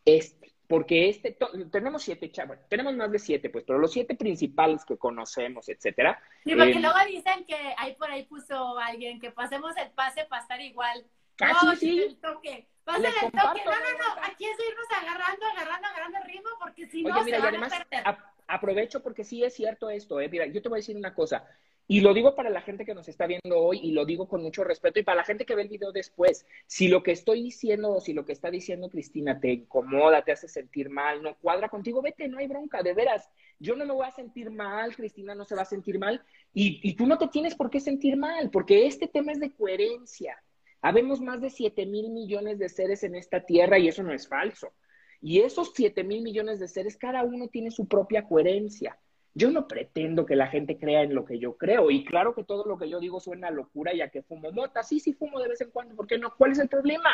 [0.03, 1.37] Este, porque este,
[1.71, 6.21] tenemos siete chakras, tenemos más de siete, pues, pero los siete principales que conocemos, etcétera.
[6.43, 10.25] Sí, porque eh, luego dicen que ahí por ahí puso alguien que pasemos el pase
[10.25, 11.05] para estar igual.
[11.35, 11.99] Casi no, sí.
[12.01, 12.67] El toque.
[12.83, 13.61] Pasen el toque.
[13.65, 14.21] No, no, no.
[14.23, 18.03] Aquí es irnos agarrando, agarrando, agarrando el ritmo, porque si no, se van a perder
[18.47, 20.29] aprovecho porque sí es cierto esto, ¿eh?
[20.29, 21.47] Mira, yo te voy a decir una cosa,
[21.87, 24.41] y lo digo para la gente que nos está viendo hoy, y lo digo con
[24.41, 27.43] mucho respeto, y para la gente que ve el video después, si lo que estoy
[27.43, 31.37] diciendo o si lo que está diciendo Cristina te incomoda, te hace sentir mal, no
[31.37, 33.29] cuadra contigo, vete, no hay bronca, de veras.
[33.59, 36.93] Yo no me voy a sentir mal, Cristina no se va a sentir mal, y,
[36.95, 40.41] tú no te tienes por qué sentir mal, porque este tema es de coherencia.
[40.81, 44.27] Habemos más de 7 mil millones de seres en esta tierra y eso no es
[44.27, 44.71] falso.
[45.19, 48.97] Y esos 7 mil millones de seres, cada uno tiene su propia coherencia.
[49.35, 51.91] Yo no pretendo que la gente crea en lo que yo creo.
[51.91, 54.81] Y claro que todo lo que yo digo suena locura, ya que fumo mota.
[54.81, 55.95] Sí, sí fumo de vez en cuando.
[55.95, 56.33] ¿Por qué no?
[56.35, 57.11] ¿Cuál es el problema?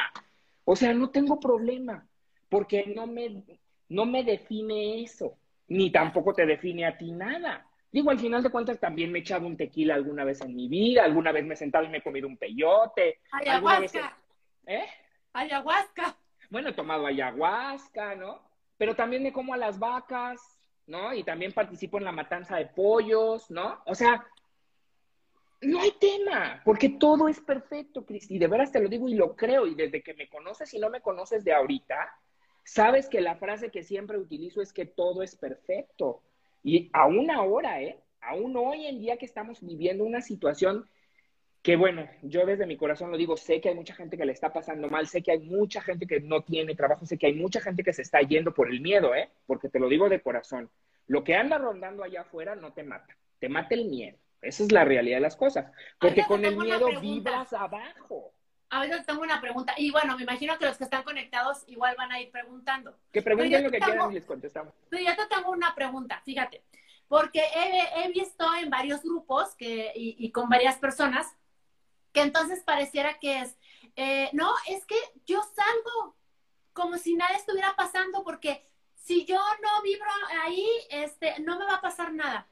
[0.63, 2.07] O sea, no tengo problema.
[2.47, 3.43] Porque no me,
[3.89, 5.35] no me define eso.
[5.67, 7.65] Ni tampoco te define a ti nada.
[7.91, 10.69] Digo, al final de cuentas también me he echado un tequila alguna vez en mi
[10.69, 11.03] vida.
[11.03, 13.19] Alguna vez me he sentado y me he comido un peyote.
[13.31, 14.17] Ayahuasca.
[14.67, 14.85] ¿Eh?
[15.33, 16.15] Ayahuasca
[16.51, 18.41] bueno, he tomado ayahuasca, ¿no?
[18.77, 21.13] Pero también me como a las vacas, ¿no?
[21.13, 23.81] Y también participo en la matanza de pollos, ¿no?
[23.85, 24.25] O sea,
[25.61, 28.39] no hay tema, porque todo es perfecto, Cristi.
[28.39, 29.67] De veras te lo digo y lo creo.
[29.67, 32.13] Y desde que me conoces y no me conoces de ahorita,
[32.63, 36.21] sabes que la frase que siempre utilizo es que todo es perfecto.
[36.63, 37.99] Y aún ahora, ¿eh?
[38.21, 40.87] Aún hoy en día que estamos viviendo una situación
[41.61, 44.31] que bueno, yo desde mi corazón lo digo, sé que hay mucha gente que le
[44.31, 47.33] está pasando mal, sé que hay mucha gente que no tiene trabajo, sé que hay
[47.33, 49.29] mucha gente que se está yendo por el miedo, ¿eh?
[49.45, 50.71] Porque te lo digo de corazón.
[51.07, 54.17] Lo que anda rondando allá afuera no te mata, te mata el miedo.
[54.41, 55.71] Esa es la realidad de las cosas.
[55.99, 58.33] Porque con el miedo vibras abajo.
[58.71, 59.75] Ahorita tengo una pregunta.
[59.77, 62.97] Y bueno, me imagino que los que están conectados igual van a ir preguntando.
[63.11, 64.73] Que pregunten lo que quieran y les contestamos.
[64.89, 66.63] Pero yo te tengo una pregunta, fíjate.
[67.07, 71.35] Porque he, visto en varios grupos que, y con varias personas
[72.13, 73.57] que entonces pareciera que es,
[73.95, 74.95] eh, no, es que
[75.25, 76.15] yo salgo
[76.73, 80.09] como si nada estuviera pasando porque si yo no vibro
[80.43, 82.47] ahí, este, no me va a pasar nada.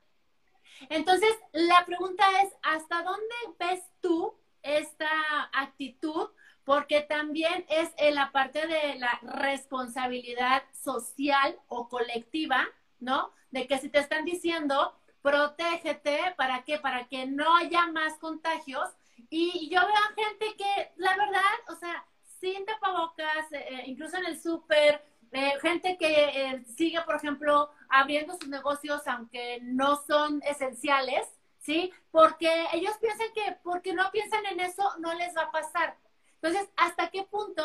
[0.89, 5.09] Entonces, la pregunta es, ¿hasta dónde ves tú esta
[5.53, 6.29] actitud?
[6.63, 12.67] Porque también es en la parte de la responsabilidad social o colectiva,
[12.99, 13.31] ¿no?
[13.51, 16.77] De que si te están diciendo, protégete, ¿para qué?
[16.79, 18.89] Para que no haya más contagios,
[19.29, 22.05] y yo veo a gente que, la verdad, o sea,
[22.39, 28.35] sin tapabocas, eh, eh, incluso en el súper, eh, gente que sigue, por ejemplo, abriendo
[28.35, 31.27] sus negocios aunque no son esenciales,
[31.59, 31.93] ¿sí?
[32.09, 35.97] Porque ellos piensan que porque no piensan en eso, no les va a pasar.
[36.41, 37.63] Entonces, ¿hasta qué punto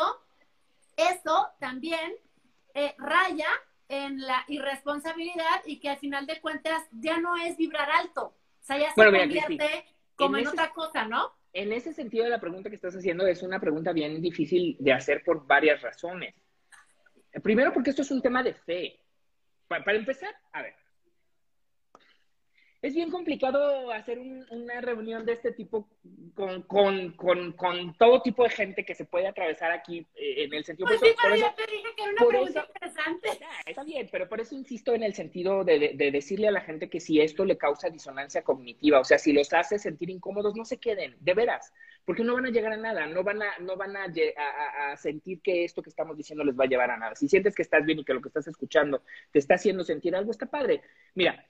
[0.95, 2.15] eso también
[2.97, 3.47] raya
[3.87, 8.35] en la irresponsabilidad y que al final de cuentas ya no es vibrar alto?
[8.61, 11.33] O sea, ya se convierte como en otra cosa, ¿no?
[11.55, 15.23] En ese sentido, la pregunta que estás haciendo es una pregunta bien difícil de hacer
[15.23, 16.35] por varias razones.
[17.41, 18.99] Primero, porque esto es un tema de fe.
[19.69, 20.75] Para, empezar, a ver,
[22.85, 25.87] es bien complicado hacer una reunión de este tipo
[26.35, 26.61] con,
[27.13, 30.87] con, todo tipo de gente que se puede atravesar aquí eh, en el sentido...
[30.87, 33.29] Pues sí, pero yo te dije que era una pregunta interesante.
[33.65, 36.87] está bien, pero por eso insisto en el sentido de, de, decirle a la gente
[36.87, 40.63] que si esto le causa disonancia cognitiva, o sea, si los hace sentir incómodos, no
[40.63, 41.73] se queden, de veras,
[42.05, 44.97] porque no van a llegar a nada, no van a, no van a, a, a
[44.97, 47.15] sentir que esto que estamos diciendo les va a llevar a nada.
[47.15, 50.15] Si sientes que estás bien y que lo que estás escuchando te está haciendo sentir
[50.15, 50.83] algo, está padre.
[51.15, 51.43] Mira,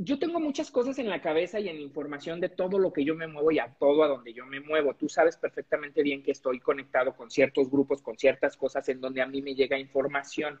[0.00, 3.16] yo tengo muchas cosas en la cabeza y en información de todo lo que yo
[3.16, 4.94] me muevo y a todo a donde yo me muevo.
[4.94, 9.20] Tú sabes perfectamente bien que estoy conectado con ciertos grupos, con ciertas cosas en donde
[9.20, 10.60] a mí me llega información.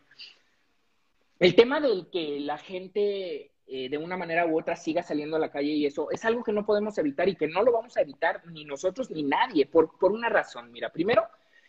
[1.38, 5.40] el tema del que la gente eh, de una manera u otra siga saliendo a
[5.40, 7.96] la calle y eso es algo que no podemos evitar y que no lo vamos
[7.96, 10.72] a evitar ni nosotros ni nadie, por, por una razón.
[10.72, 11.22] Mira, primero,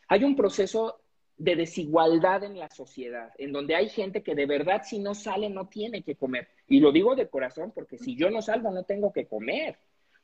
[0.07, 1.01] hay un proceso
[1.39, 5.49] de desigualdad en la sociedad, en donde hay gente que de verdad si no sale
[5.49, 6.49] no tiene que comer.
[6.67, 9.77] Y lo digo de corazón porque si yo no salgo no tengo que comer.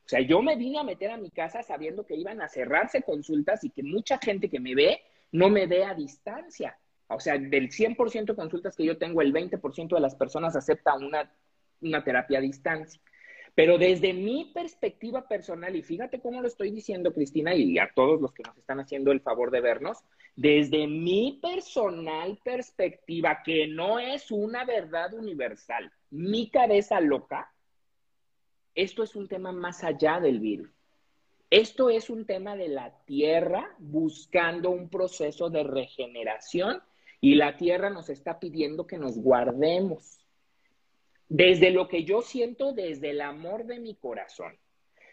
[0.04, 3.02] O sea, yo me vine a meter a mi casa sabiendo que iban a cerrarse
[3.02, 5.00] consultas y que mucha gente que me ve
[5.32, 6.78] no me ve a distancia.
[7.08, 10.94] O sea, del 100% de consultas que yo tengo, el 20% de las personas acepta
[10.94, 11.28] una
[11.80, 13.00] una terapia a distancia.
[13.54, 18.20] Pero desde mi perspectiva personal, y fíjate cómo lo estoy diciendo, Cristina, y a todos
[18.20, 19.98] los que nos están haciendo el favor de vernos,
[20.36, 27.52] desde mi personal perspectiva, que no es una verdad universal, mi cabeza loca,
[28.74, 30.70] esto es un tema más allá del virus.
[31.48, 36.82] Esto es un tema de la Tierra buscando un proceso de regeneración
[37.20, 40.18] y la Tierra nos está pidiendo que nos guardemos
[41.28, 44.58] desde lo que yo siento, desde el amor de mi corazón.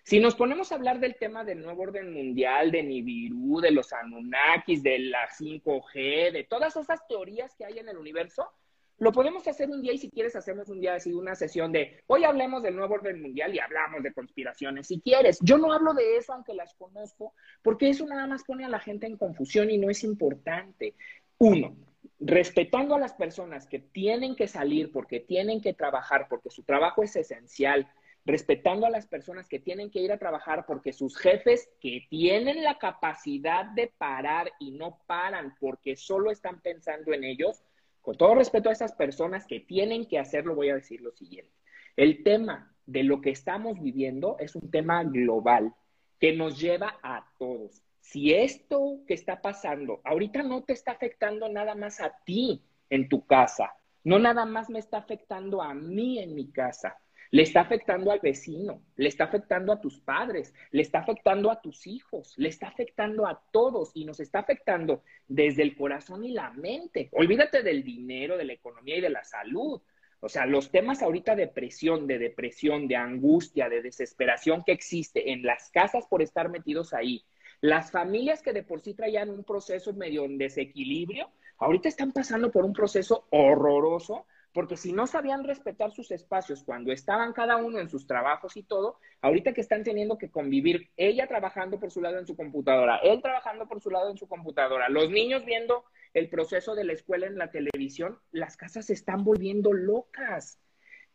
[0.04, 3.94] Si nos ponemos a hablar del tema del nuevo orden mundial, de Nibiru, de los
[3.94, 8.50] Anunnakis, de la 5G, de todas esas teorías que hay en el universo,
[8.98, 12.04] lo podemos hacer un día y si quieres hacemos un día así una sesión de
[12.08, 15.40] hoy hablemos del nuevo orden mundial y hablamos de conspiraciones si quieres.
[15.42, 18.80] Yo no hablo de eso aunque las conozco porque eso nada más pone a la
[18.80, 20.96] gente en confusión y no es importante.
[21.38, 21.76] Uno,
[22.20, 27.04] respetando a las personas que tienen que salir porque tienen que trabajar, porque su trabajo
[27.04, 27.90] es esencial,
[28.26, 32.64] respetando a las personas que tienen que ir a trabajar porque sus jefes que tienen
[32.64, 37.64] la capacidad de parar y no paran porque solo están pensando en ellos,
[38.02, 41.52] con todo respeto a esas personas que tienen que hacerlo, voy a decir lo siguiente.
[41.96, 45.74] El tema de lo que estamos viviendo es un tema global
[46.20, 51.48] que nos lleva a todos si esto que está pasando ahorita no te está afectando
[51.50, 56.20] nada más a ti en tu casa, no nada más me está afectando a mí
[56.20, 56.98] en mi casa,
[57.34, 61.60] le está afectando al vecino, le está afectando a tus padres, le está afectando a
[61.62, 66.32] tus hijos, le está afectando a todos y nos está afectando desde el corazón y
[66.32, 67.10] la mente.
[67.12, 69.82] Olvídate del dinero, de la economía y de la salud.
[70.20, 75.32] O sea, los temas ahorita de presión, de depresión, de angustia, de desesperación que existe
[75.32, 77.26] en las casas por estar metidos ahí,
[77.62, 82.52] las familias que de por sí traían un proceso medio en desequilibrio, ahorita están pasando
[82.52, 87.80] por un proceso horroroso, porque si no sabían respetar sus espacios cuando estaban cada uno
[87.80, 92.02] en sus trabajos y todo, ahorita que están teniendo que convivir, ella trabajando por su
[92.02, 95.86] lado en su computadora, él trabajando por su lado en su computadora, los niños viendo
[96.14, 100.60] el proceso de la escuela en la televisión, las casas se están volviendo locas.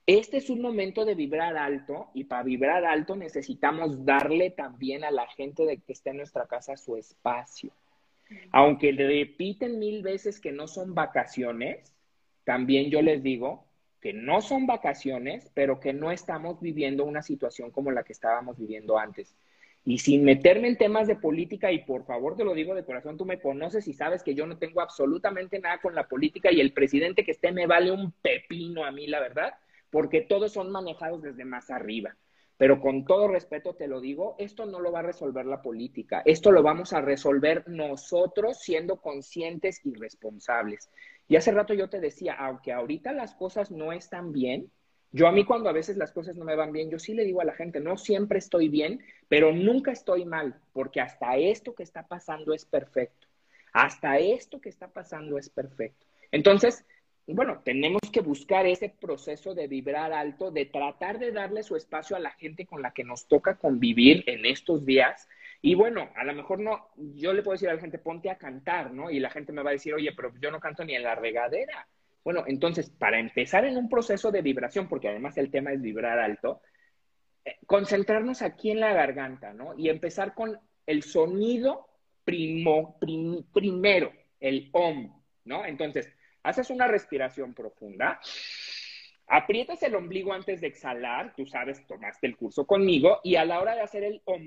[0.06, 5.10] Este es un momento de vibrar alto y para vibrar alto necesitamos darle también a
[5.10, 7.70] la gente de que está en nuestra casa su espacio.
[8.50, 11.94] Aunque repiten mil veces que no son vacaciones,
[12.48, 13.66] también yo les digo
[14.00, 18.56] que no son vacaciones, pero que no estamos viviendo una situación como la que estábamos
[18.56, 19.36] viviendo antes.
[19.84, 23.18] Y sin meterme en temas de política, y por favor te lo digo de corazón,
[23.18, 26.60] tú me conoces y sabes que yo no tengo absolutamente nada con la política y
[26.60, 29.52] el presidente que esté me vale un pepino a mí, la verdad
[29.90, 32.16] porque todos son manejados desde más arriba.
[32.56, 36.22] Pero con todo respeto te lo digo, esto no lo va a resolver la política,
[36.24, 40.90] esto lo vamos a resolver nosotros siendo conscientes y responsables.
[41.28, 44.70] Y hace rato yo te decía, aunque ahorita las cosas no están bien,
[45.10, 47.24] yo a mí cuando a veces las cosas no me van bien, yo sí le
[47.24, 51.74] digo a la gente, no siempre estoy bien, pero nunca estoy mal, porque hasta esto
[51.74, 53.26] que está pasando es perfecto.
[53.72, 56.06] Hasta esto que está pasando es perfecto.
[56.30, 56.84] Entonces,
[57.26, 62.16] bueno, tenemos que buscar ese proceso de vibrar alto, de tratar de darle su espacio
[62.16, 65.28] a la gente con la que nos toca convivir en estos días.
[65.60, 68.38] Y bueno, a lo mejor no, yo le puedo decir a la gente, ponte a
[68.38, 69.10] cantar, ¿no?
[69.10, 71.14] Y la gente me va a decir, oye, pero yo no canto ni en la
[71.14, 71.88] regadera.
[72.22, 76.18] Bueno, entonces, para empezar en un proceso de vibración, porque además el tema es vibrar
[76.18, 76.62] alto,
[77.44, 79.74] eh, concentrarnos aquí en la garganta, ¿no?
[79.76, 81.88] Y empezar con el sonido
[82.24, 82.98] primo,
[83.52, 85.64] primero, el om, ¿no?
[85.64, 86.14] Entonces,
[86.48, 88.20] Haces una respiración profunda.
[89.26, 93.60] Aprietas el ombligo antes de exhalar, tú sabes, tomaste el curso conmigo, y a la
[93.60, 94.42] hora de hacer el om,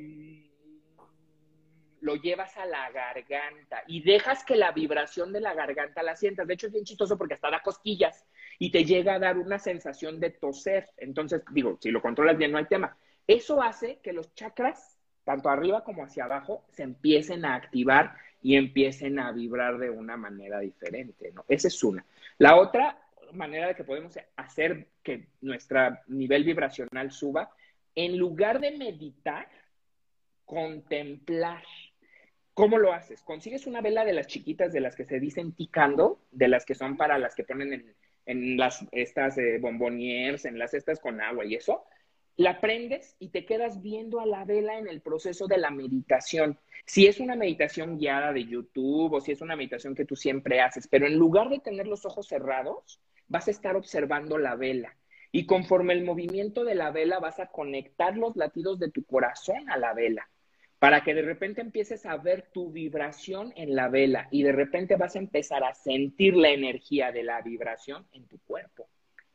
[2.02, 6.48] lo llevas a la garganta y dejas que la vibración de la garganta la sientas.
[6.48, 8.26] De hecho, es bien chistoso porque hasta da cosquillas
[8.60, 10.90] y te llega a dar una sensación de toser.
[10.98, 12.98] Entonces, digo, si lo controlas bien, no hay tema.
[13.28, 18.56] Eso hace que los chakras, tanto arriba como hacia abajo, se empiecen a activar y
[18.56, 21.46] empiecen a vibrar de una manera diferente, ¿no?
[21.48, 22.04] Esa es una.
[22.40, 23.00] La otra
[23.34, 27.52] manera de que podemos hacer que nuestro nivel vibracional suba,
[27.96, 29.48] en lugar de meditar,
[30.46, 31.64] contemplar.
[32.54, 33.22] ¿Cómo lo haces?
[33.22, 36.76] Consigues una vela de las chiquitas de las que se dicen ticando, de las que
[36.76, 37.96] son para las que ponen en,
[38.26, 41.86] en las estas eh, bomboniers, en las estas con agua y eso,
[42.36, 46.60] la prendes y te quedas viendo a la vela en el proceso de la meditación.
[46.86, 50.60] Si es una meditación guiada de YouTube o si es una meditación que tú siempre
[50.60, 53.00] haces, pero en lugar de tener los ojos cerrados,
[53.30, 54.98] vas a estar observando la vela.
[55.32, 59.70] Y conforme el movimiento de la vela vas a conectar los latidos de tu corazón
[59.70, 60.28] a la vela
[60.82, 64.96] para que de repente empieces a ver tu vibración en la vela y de repente
[64.96, 68.90] vas a empezar a sentir la energía de la vibración en tu cuerpo.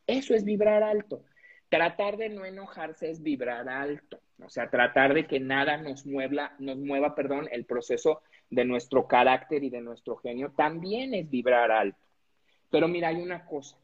[0.09, 1.23] Eso es vibrar alto.
[1.69, 6.57] Tratar de no enojarse es vibrar alto, o sea, tratar de que nada nos mueva,
[6.59, 11.71] nos mueva, perdón, el proceso de nuestro carácter y de nuestro genio también es vibrar
[11.71, 12.09] alto.
[12.71, 13.79] Pero mira, hay una cosa,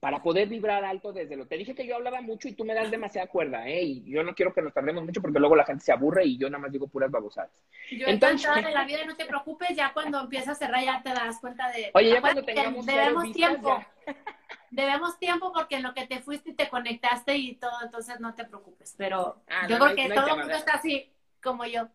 [0.00, 1.46] para poder vibrar alto desde lo.
[1.46, 3.82] Te dije que yo hablaba mucho y tú me das demasiada cuerda, ¿eh?
[3.82, 6.38] Y yo no quiero que nos tardemos mucho porque luego la gente se aburre y
[6.38, 7.50] yo nada más digo puras babosadas.
[7.90, 11.10] Yo Entonces, en la vida, no te preocupes, ya cuando empiezas a cerrar ya te
[11.10, 11.90] das cuenta de.
[11.92, 12.86] Oye, ya cuando tengamos.
[12.86, 13.84] Debemos tiempo.
[14.70, 18.34] Debemos tiempo porque en lo que te fuiste y te conectaste y todo, entonces no
[18.34, 18.94] te preocupes.
[18.96, 21.10] Pero ah, yo creo que todo el mundo está así
[21.42, 21.88] como yo.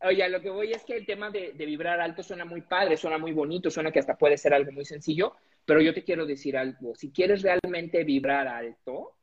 [0.00, 2.96] Oye, lo que voy es que el tema de, de vibrar alto suena muy padre,
[2.96, 5.34] suena muy bonito, suena que hasta puede ser algo muy sencillo,
[5.66, 9.16] pero yo te quiero decir algo, si quieres realmente vibrar alto,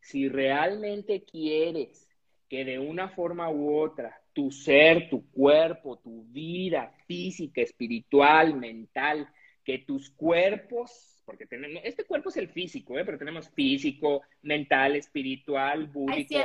[0.00, 2.08] si realmente quieres
[2.48, 9.28] que de una forma u otra tu ser, tu cuerpo, tu vida física, espiritual, mental,
[9.64, 13.04] que tus cuerpos, porque tenemos, este cuerpo es el físico, ¿eh?
[13.04, 16.38] pero tenemos físico, mental, espiritual, búdico,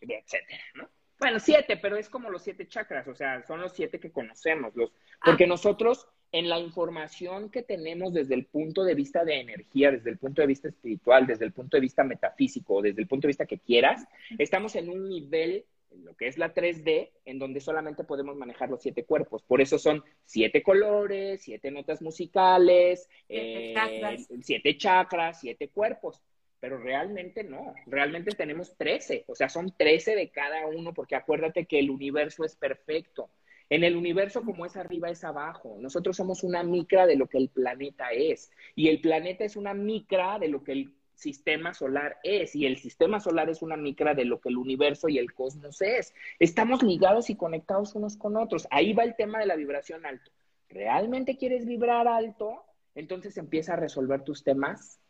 [0.00, 0.90] etcétera, ¿no?
[1.18, 4.74] Bueno, siete, pero es como los siete chakras, o sea, son los siete que conocemos,
[4.74, 4.92] los,
[5.24, 5.48] porque ah.
[5.48, 10.18] nosotros en la información que tenemos desde el punto de vista de energía, desde el
[10.18, 13.46] punto de vista espiritual, desde el punto de vista metafísico, desde el punto de vista
[13.46, 14.04] que quieras,
[14.38, 18.68] estamos en un nivel, en lo que es la 3D, en donde solamente podemos manejar
[18.68, 19.42] los siete cuerpos.
[19.42, 24.30] Por eso son siete colores, siete notas musicales, siete, chakras.
[24.30, 26.22] Eh, siete chakras, siete cuerpos
[26.58, 31.66] pero realmente no, realmente tenemos 13, o sea, son 13 de cada uno, porque acuérdate
[31.66, 33.30] que el universo es perfecto.
[33.68, 35.76] En el universo como es arriba es abajo.
[35.80, 38.50] Nosotros somos una micra de lo que el planeta es.
[38.74, 42.54] Y el planeta es una micra de lo que el sistema solar es.
[42.54, 45.82] Y el sistema solar es una micra de lo que el universo y el cosmos
[45.82, 46.14] es.
[46.38, 48.68] Estamos ligados y conectados unos con otros.
[48.70, 50.30] Ahí va el tema de la vibración alto.
[50.68, 52.62] ¿Realmente quieres vibrar alto?
[52.94, 55.00] Entonces empieza a resolver tus temas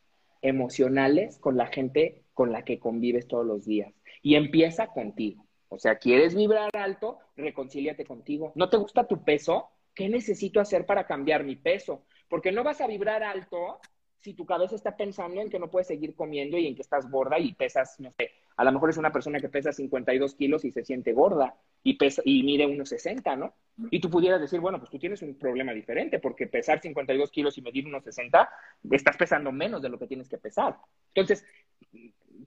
[0.42, 3.92] emocionales con la gente con la que convives todos los días.
[4.22, 5.45] Y empieza contigo.
[5.68, 7.18] O sea, ¿quieres vibrar alto?
[7.36, 8.52] Reconcíliate contigo.
[8.54, 9.68] ¿No te gusta tu peso?
[9.94, 12.02] ¿Qué necesito hacer para cambiar mi peso?
[12.28, 13.80] Porque no vas a vibrar alto
[14.18, 17.08] si tu cabeza está pensando en que no puedes seguir comiendo y en que estás
[17.10, 20.64] gorda y pesas, no sé, a lo mejor es una persona que pesa 52 kilos
[20.64, 23.54] y se siente gorda y, pesa, y mide unos 60, ¿no?
[23.90, 27.56] Y tú pudieras decir, bueno, pues tú tienes un problema diferente porque pesar 52 kilos
[27.58, 28.48] y medir unos 60,
[28.90, 30.76] estás pesando menos de lo que tienes que pesar.
[31.14, 31.44] Entonces,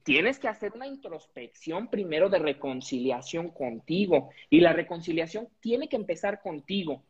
[0.02, 6.40] tienes que hacer una introspección primero de reconciliación contigo y la reconciliación tiene que empezar
[6.40, 7.02] contigo.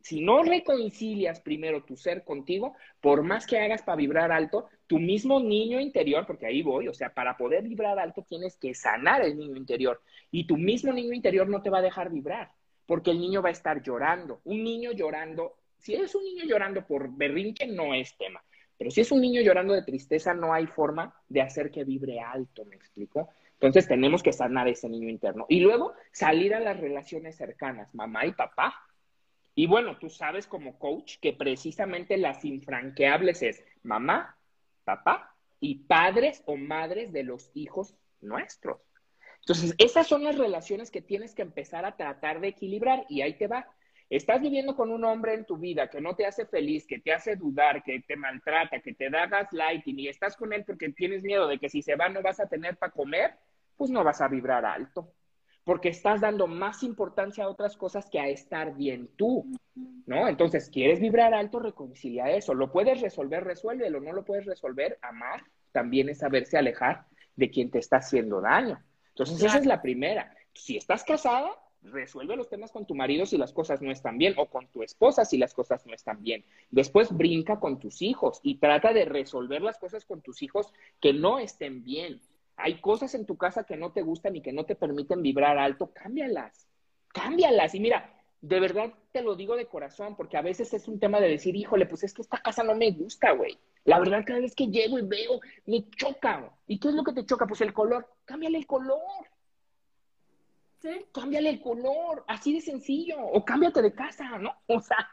[0.00, 4.98] Si no reconcilias primero tu ser contigo, por más que hagas para vibrar alto, tu
[4.98, 9.22] mismo niño interior, porque ahí voy, o sea, para poder vibrar alto tienes que sanar
[9.22, 10.00] el niño interior
[10.32, 12.50] y tu mismo niño interior no te va a dejar vibrar,
[12.84, 14.40] porque el niño va a estar llorando.
[14.44, 18.42] Un niño llorando, si eres un niño llorando por berrinche, no es tema.
[18.82, 22.18] Pero si es un niño llorando de tristeza, no hay forma de hacer que vibre
[22.18, 23.28] alto, ¿me explico?
[23.52, 25.46] Entonces tenemos que sanar ese niño interno.
[25.48, 28.74] Y luego salir a las relaciones cercanas, mamá y papá.
[29.54, 34.36] Y bueno, tú sabes como coach que precisamente las infranqueables es mamá,
[34.82, 38.80] papá y padres o madres de los hijos nuestros.
[39.42, 43.34] Entonces, esas son las relaciones que tienes que empezar a tratar de equilibrar y ahí
[43.34, 43.68] te va
[44.16, 47.12] estás viviendo con un hombre en tu vida que no te hace feliz, que te
[47.12, 51.22] hace dudar, que te maltrata, que te da gaslighting y estás con él porque tienes
[51.22, 53.34] miedo de que si se va no vas a tener para comer,
[53.76, 55.12] pues no vas a vibrar alto.
[55.64, 59.46] Porque estás dando más importancia a otras cosas que a estar bien tú,
[60.06, 60.28] ¿no?
[60.28, 61.60] Entonces, ¿quieres vibrar alto?
[61.60, 62.52] Reconcilia eso.
[62.52, 63.44] ¿Lo puedes resolver?
[63.44, 64.00] Resuélvelo.
[64.00, 64.98] ¿No lo puedes resolver?
[65.02, 67.06] Amar también es saberse alejar
[67.36, 68.82] de quien te está haciendo daño.
[69.10, 70.34] Entonces, esa es la primera.
[70.52, 71.50] Si estás casada,
[71.82, 74.82] resuelve los temas con tu marido si las cosas no están bien o con tu
[74.82, 76.44] esposa si las cosas no están bien.
[76.70, 81.12] Después brinca con tus hijos y trata de resolver las cosas con tus hijos que
[81.12, 82.20] no estén bien.
[82.56, 85.58] Hay cosas en tu casa que no te gustan y que no te permiten vibrar
[85.58, 86.68] alto, cámbialas,
[87.08, 87.74] cámbialas.
[87.74, 91.20] Y mira, de verdad te lo digo de corazón, porque a veces es un tema
[91.20, 93.58] de decir, híjole, pues es que esta casa no me gusta, güey.
[93.84, 96.52] La verdad, cada vez que llego y veo, me choca.
[96.66, 97.46] ¿Y qué es lo que te choca?
[97.46, 98.06] Pues el color.
[98.24, 99.00] Cámbiale el color.
[101.12, 104.52] Cámbiale el color, así de sencillo, o cámbiate de casa, ¿no?
[104.66, 105.08] O sea,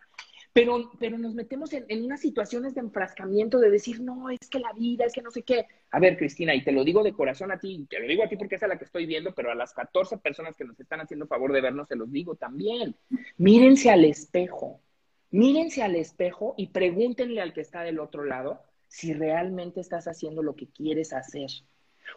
[0.51, 4.59] pero, pero nos metemos en, en, unas situaciones de enfrascamiento de decir, no, es que
[4.59, 5.67] la vida, es que no sé qué.
[5.91, 8.27] A ver, Cristina, y te lo digo de corazón a ti, te lo digo a
[8.27, 10.79] ti porque es a la que estoy viendo, pero a las 14 personas que nos
[10.79, 12.95] están haciendo favor de vernos, se los digo también.
[13.37, 14.81] Mírense al espejo,
[15.29, 20.41] mírense al espejo y pregúntenle al que está del otro lado si realmente estás haciendo
[20.41, 21.49] lo que quieres hacer.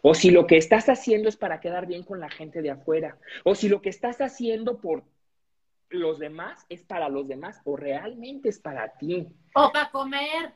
[0.01, 3.17] O si lo que estás haciendo es para quedar bien con la gente de afuera.
[3.43, 5.03] O si lo que estás haciendo por
[5.89, 9.27] los demás es para los demás o realmente es para ti.
[9.53, 10.53] O para comer.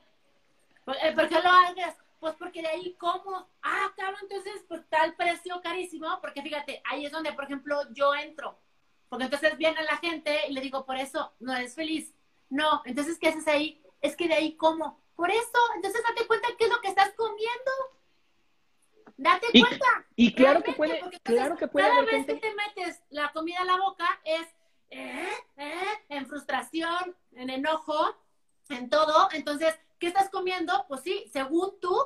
[1.03, 1.95] Eh, ¿Por qué lo hagas?
[2.19, 7.05] Pues porque de ahí como, ah, claro, entonces pues tal precio carísimo, porque fíjate, ahí
[7.05, 8.57] es donde, por ejemplo, yo entro.
[9.09, 12.13] Porque entonces viene la gente y le digo, por eso no eres feliz.
[12.49, 13.81] No, entonces, ¿qué haces ahí?
[14.01, 14.99] Es que de ahí como.
[15.15, 17.71] Por eso, entonces date cuenta qué es lo que estás comiendo.
[19.17, 20.05] Date cuenta.
[20.15, 23.65] Y claro que puede, claro que puede cada vez que te metes la comida a
[23.65, 24.47] la boca es
[24.91, 25.27] ¿eh?
[25.57, 26.05] ¿eh?
[26.09, 28.15] en frustración, en enojo,
[28.69, 29.29] en todo.
[29.33, 30.85] Entonces, ¿qué estás comiendo?
[30.87, 31.97] Pues sí, según tú,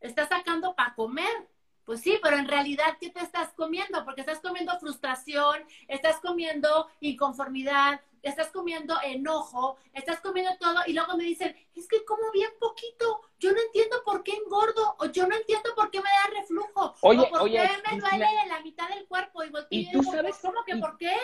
[0.00, 1.48] estás sacando para comer.
[1.84, 4.04] Pues sí, pero en realidad, ¿qué te estás comiendo?
[4.04, 11.16] Porque estás comiendo frustración, estás comiendo inconformidad, estás comiendo enojo, estás comiendo todo y luego
[11.16, 15.26] me dicen, es que como bien poquito, yo no entiendo por qué engordo o yo
[15.26, 18.60] no entiendo por qué me da reflujo oye, o por oye, qué me duele la
[18.62, 21.14] mitad del cuerpo y, ¿Y, tú sabes ¿cómo que por qué?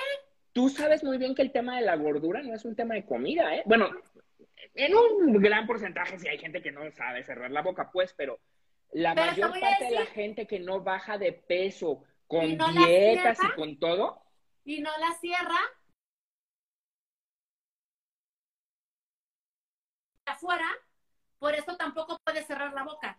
[0.53, 3.07] tú sabes muy bien que el tema de la gordura no es un tema de
[3.07, 3.63] comida, ¿eh?
[3.65, 3.91] Bueno,
[4.75, 8.41] en un gran porcentaje sí hay gente que no sabe cerrar la boca, pues, pero
[8.93, 13.79] la mayor parte de la gente que no baja de peso con dietas y con
[13.79, 14.23] todo.
[14.65, 15.59] Y no la cierra.
[20.29, 20.69] Afuera,
[21.39, 23.19] por eso tampoco puede cerrar la boca.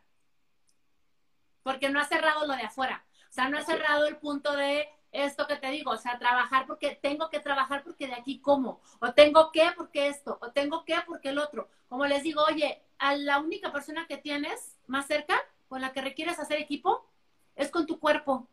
[1.64, 3.05] Porque no ha cerrado lo de afuera.
[3.30, 6.66] O sea, no ha cerrado el punto de esto que te digo, o sea, trabajar
[6.68, 10.86] porque tengo que trabajar porque de aquí como, o tengo que porque esto, o tengo
[10.86, 11.70] que porque el otro.
[11.88, 16.01] Como les digo, oye, a la única persona que tienes más cerca, con la que
[16.01, 17.07] requieres hacer equipo,
[17.55, 18.47] es con tu cuerpo.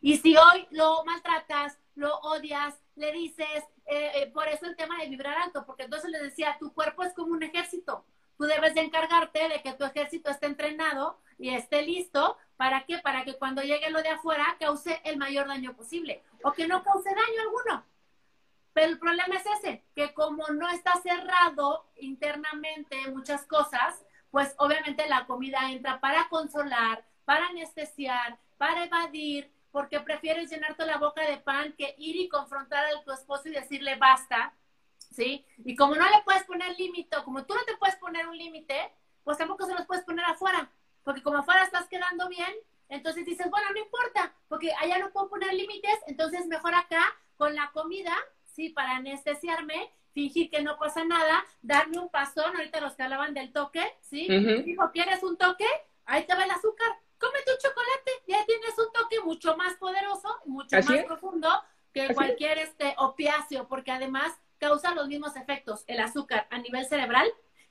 [0.00, 4.98] Y si hoy lo maltratas, lo odias, le dices, eh, eh, por eso el tema
[4.98, 8.04] de vibrar alto, porque entonces le decía, tu cuerpo es como un ejército.
[8.36, 12.98] Tú debes de encargarte de que tu ejército esté entrenado y esté listo ¿Para qué?
[12.98, 16.82] Para que cuando llegue lo de afuera cause el mayor daño posible o que no
[16.82, 17.84] cause daño alguno.
[18.72, 25.08] Pero el problema es ese, que como no está cerrado internamente muchas cosas, pues obviamente
[25.08, 31.38] la comida entra para consolar, para anestesiar, para evadir, porque prefieres llenarte la boca de
[31.38, 34.54] pan que ir y confrontar a tu esposo y decirle basta,
[34.98, 35.44] ¿sí?
[35.64, 38.92] Y como no le puedes poner límite, como tú no te puedes poner un límite,
[39.24, 40.70] pues tampoco se los puedes poner afuera
[41.02, 42.52] porque como afuera estás quedando bien,
[42.88, 47.02] entonces dices, bueno, no importa, porque allá no puedo poner límites, entonces mejor acá
[47.36, 48.14] con la comida,
[48.44, 53.34] sí, para anestesiarme, fingir que no pasa nada, darme un pasón, ahorita los que hablaban
[53.34, 54.28] del toque, ¿sí?
[54.64, 55.66] Dijo, ¿quieres un toque?
[56.06, 56.88] Ahí te va el azúcar,
[57.18, 61.48] come tu chocolate, ya tienes un toque mucho más poderoso, mucho más profundo
[61.92, 67.26] que cualquier este opiáceo, porque además causa los mismos efectos, el azúcar a nivel cerebral,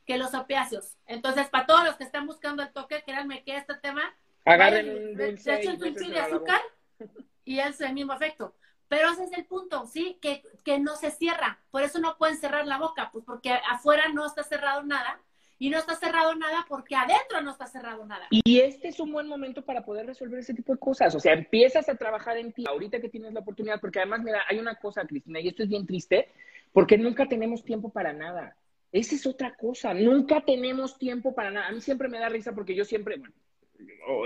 [0.05, 0.97] que los opiáceos.
[1.05, 4.01] Entonces, para todos los que están buscando el toque, créanme que este tema...
[4.45, 6.61] Agarren un dulce un dulce de azúcar
[7.45, 8.55] y es el mismo efecto.
[8.87, 10.19] Pero ese es el punto, ¿sí?
[10.21, 11.59] Que, que no se cierra.
[11.71, 15.19] Por eso no pueden cerrar la boca, pues porque afuera no está cerrado nada.
[15.63, 18.27] Y no está cerrado nada porque adentro no está cerrado nada.
[18.29, 21.15] Y este es un buen momento para poder resolver ese tipo de cosas.
[21.15, 24.41] O sea, empiezas a trabajar en ti ahorita que tienes la oportunidad, porque además, mira,
[24.49, 26.27] hay una cosa, Cristina, y esto es bien triste,
[26.73, 28.57] porque nunca tenemos tiempo para nada.
[28.91, 29.93] Esa es otra cosa.
[29.93, 31.69] Nunca tenemos tiempo para nada.
[31.69, 33.33] A mí siempre me da risa porque yo siempre, bueno,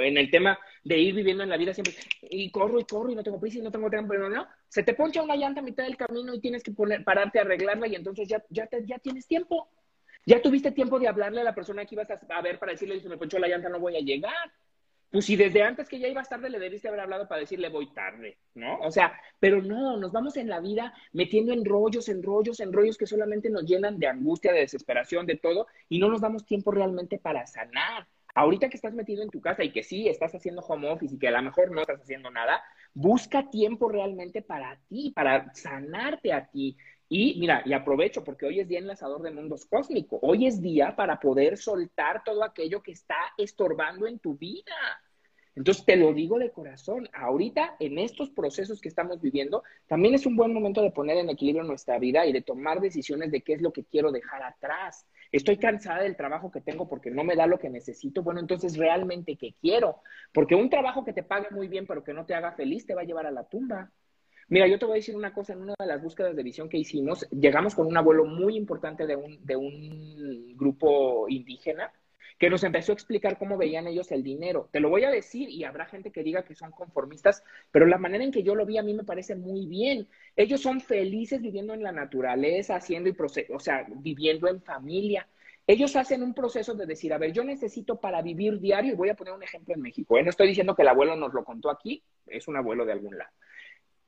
[0.01, 1.93] en el tema de ir viviendo en la vida siempre,
[2.31, 4.81] y corro y corro y no tengo prisa y no tengo tiempo, pero no, se
[4.81, 7.87] te poncha una llanta a mitad del camino y tienes que poner, pararte a arreglarla
[7.87, 9.69] y entonces ya, ya, ya tienes tiempo.
[10.27, 13.07] Ya tuviste tiempo de hablarle a la persona que ibas a, ver para decirle, si
[13.07, 14.51] me ponchó la llanta no voy a llegar.
[15.09, 17.93] Pues si desde antes que ya ibas tarde le debiste haber hablado para decirle voy
[17.93, 18.77] tarde, ¿no?
[18.79, 22.73] O sea, pero no, nos vamos en la vida metiendo en rollos, en rollos, en
[22.73, 26.45] rollos que solamente nos llenan de angustia, de desesperación, de todo, y no nos damos
[26.45, 28.05] tiempo realmente para sanar.
[28.35, 31.19] Ahorita que estás metido en tu casa y que sí estás haciendo home office y
[31.19, 32.61] que a lo mejor no estás haciendo nada,
[32.93, 36.75] busca tiempo realmente para ti, para sanarte a ti.
[37.09, 40.19] Y mira, y aprovecho porque hoy es día enlazador de mundos cósmico.
[40.21, 44.75] Hoy es día para poder soltar todo aquello que está estorbando en tu vida.
[45.57, 50.27] Entonces, te lo digo de corazón, ahorita en estos procesos que estamos viviendo, también es
[50.27, 53.53] un buen momento de poner en equilibrio nuestra vida y de tomar decisiones de qué
[53.53, 55.07] es lo que quiero dejar atrás.
[55.31, 58.21] Estoy cansada del trabajo que tengo porque no me da lo que necesito.
[58.21, 60.01] Bueno, entonces realmente qué quiero.
[60.31, 62.93] Porque un trabajo que te pague muy bien pero que no te haga feliz te
[62.93, 63.91] va a llevar a la tumba.
[64.49, 66.69] Mira, yo te voy a decir una cosa, en una de las búsquedas de visión
[66.69, 71.91] que hicimos, llegamos con un abuelo muy importante de un, de un grupo indígena
[72.37, 74.69] que nos empezó a explicar cómo veían ellos el dinero.
[74.71, 77.97] Te lo voy a decir y habrá gente que diga que son conformistas, pero la
[77.97, 80.07] manera en que yo lo vi a mí me parece muy bien.
[80.35, 83.15] Ellos son felices viviendo en la naturaleza, haciendo y
[83.49, 85.27] o sea, viviendo en familia.
[85.65, 89.09] Ellos hacen un proceso de decir, a ver, yo necesito para vivir diario, y voy
[89.09, 90.17] a poner un ejemplo en México.
[90.17, 90.23] ¿eh?
[90.23, 93.17] No estoy diciendo que el abuelo nos lo contó aquí, es un abuelo de algún
[93.17, 93.31] lado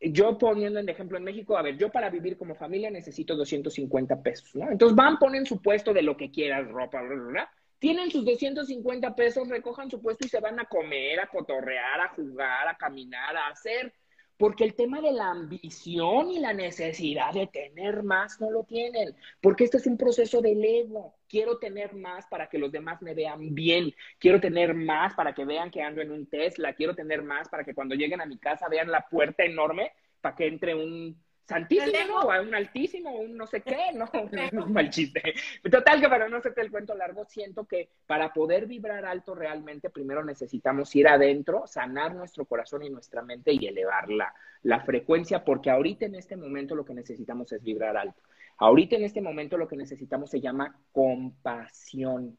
[0.02, 4.22] yo poniendo en ejemplo en México, a ver, yo para vivir como familia necesito 250
[4.22, 4.72] pesos, ¿no?
[4.72, 8.26] Entonces van, ponen su puesto de lo que quieras, ropa, bla, bla, bla, tienen sus
[8.26, 12.78] 250 pesos, recojan su puesto y se van a comer, a cotorrear, a jugar, a
[12.78, 13.93] caminar, a hacer.
[14.40, 19.14] Porque el tema de la ambición y la necesidad de tener más no lo tienen.
[19.42, 21.14] Porque este es un proceso del ego.
[21.28, 23.94] Quiero tener más para que los demás me vean bien.
[24.18, 26.74] Quiero tener más para que vean que ando en un Tesla.
[26.74, 30.38] Quiero tener más para que cuando lleguen a mi casa vean la puerta enorme para
[30.38, 34.54] que entre un santísimo, o a un altísimo, o un no sé qué, no, es
[34.54, 35.34] un mal chiste.
[35.70, 39.89] Total que para no hacerte el cuento largo, siento que para poder vibrar alto realmente,
[39.89, 45.43] primero necesitamos ir adentro, sanar nuestro corazón y nuestra mente y elevar la, la frecuencia,
[45.43, 48.22] porque ahorita en este momento lo que necesitamos es vibrar alto.
[48.58, 52.38] Ahorita en este momento lo que necesitamos se llama compasión.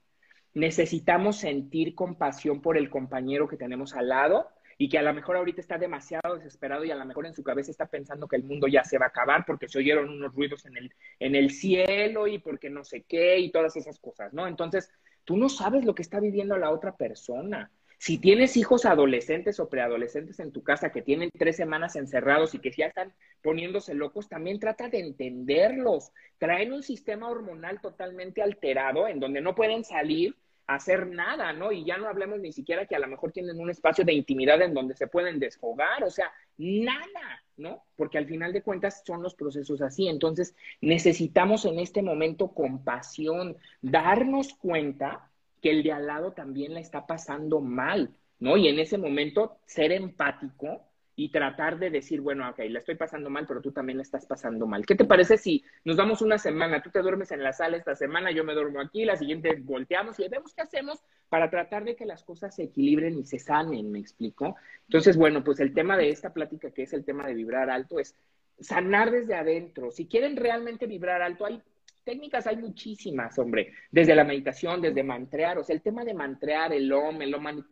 [0.55, 4.51] Necesitamos sentir compasión por el compañero que tenemos al lado,
[4.81, 7.43] y que a lo mejor ahorita está demasiado desesperado y a lo mejor en su
[7.43, 10.35] cabeza está pensando que el mundo ya se va a acabar porque se oyeron unos
[10.35, 14.33] ruidos en el, en el cielo y porque no sé qué y todas esas cosas,
[14.33, 14.47] ¿no?
[14.49, 14.91] Entonces,
[15.25, 17.71] tú no sabes lo que está viviendo la otra persona.
[17.99, 22.59] Si tienes hijos adolescentes o preadolescentes en tu casa que tienen tres semanas encerrados y
[22.59, 23.13] que ya están
[23.43, 26.11] poniéndose locos, también trata de entenderlos.
[26.39, 30.37] Traen un sistema hormonal totalmente alterado en donde no pueden salir
[30.75, 31.73] hacer nada, ¿no?
[31.73, 34.63] Y ya no hablemos ni siquiera que a lo mejor tienen un espacio de intimidad
[34.63, 37.85] en donde se pueden desfogar, o sea, nada, ¿no?
[37.97, 40.09] Porque al final de cuentas son los procesos así.
[40.09, 46.81] Entonces, necesitamos en este momento compasión, darnos cuenta que el de al lado también la
[46.81, 48.57] está pasando mal, ¿no?
[48.57, 50.90] Y en ese momento ser empático
[51.23, 54.25] y tratar de decir, bueno, ok, la estoy pasando mal, pero tú también la estás
[54.25, 54.87] pasando mal.
[54.87, 56.81] ¿Qué te parece si nos damos una semana?
[56.81, 60.19] Tú te duermes en la sala esta semana, yo me duermo aquí, la siguiente volteamos
[60.19, 63.93] y vemos qué hacemos para tratar de que las cosas se equilibren y se sanen,
[63.93, 64.57] ¿me explico?
[64.89, 68.01] Entonces, bueno, pues el tema de esta plática, que es el tema de vibrar alto,
[68.01, 68.17] es
[68.59, 69.91] sanar desde adentro.
[69.91, 71.61] Si quieren realmente vibrar alto, hay
[72.03, 76.73] técnicas hay muchísimas, hombre, desde la meditación, desde mantrear, o sea, el tema de mantrear,
[76.73, 77.63] el OM, el OM Mani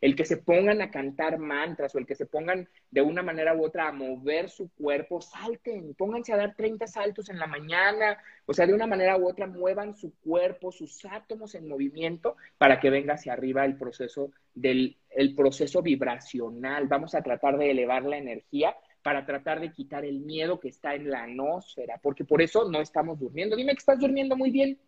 [0.00, 3.54] el que se pongan a cantar mantras o el que se pongan de una manera
[3.54, 8.18] u otra a mover su cuerpo, salten, pónganse a dar 30 saltos en la mañana,
[8.46, 12.78] o sea, de una manera u otra muevan su cuerpo, sus átomos en movimiento para
[12.78, 16.86] que venga hacia arriba el proceso del el proceso vibracional.
[16.86, 20.94] Vamos a tratar de elevar la energía para tratar de quitar el miedo que está
[20.94, 23.56] en la atmósfera, porque por eso no estamos durmiendo.
[23.56, 24.78] Dime que estás durmiendo muy bien.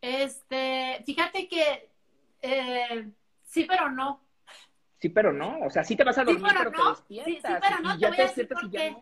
[0.00, 1.90] Este, fíjate que
[2.42, 3.10] eh,
[3.54, 4.20] Sí, pero no.
[4.98, 5.60] Sí, pero no.
[5.60, 6.82] O sea, sí te vas a dormir, pero, no.
[6.82, 7.32] te despiertas.
[7.32, 7.98] Sí, sí, pero no.
[7.98, 8.96] te voy a decir por qué.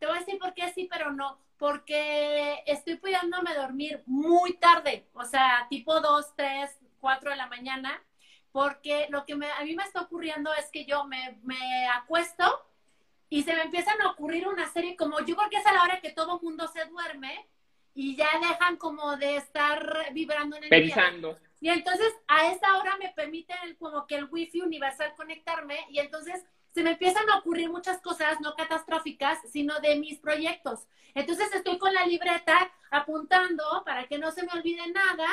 [0.00, 1.38] Te voy a decir por qué sí, pero no.
[1.56, 5.06] Porque estoy pudiéndome dormir muy tarde.
[5.14, 8.02] O sea, tipo 2, 3, 4 de la mañana.
[8.50, 12.44] Porque lo que a mí me está ocurriendo es que yo me, me acuesto
[13.28, 15.82] y se me empiezan a ocurrir una serie como yo creo que es a la
[15.84, 17.48] hora que todo mundo se duerme
[17.94, 21.38] y ya dejan como de estar vibrando en el Pensando.
[21.62, 26.44] Y entonces a esa hora me permite como que el wifi universal conectarme y entonces
[26.74, 30.88] se me empiezan a ocurrir muchas cosas no catastróficas, sino de mis proyectos.
[31.14, 35.28] Entonces estoy con la libreta apuntando para que no se me olvide nada,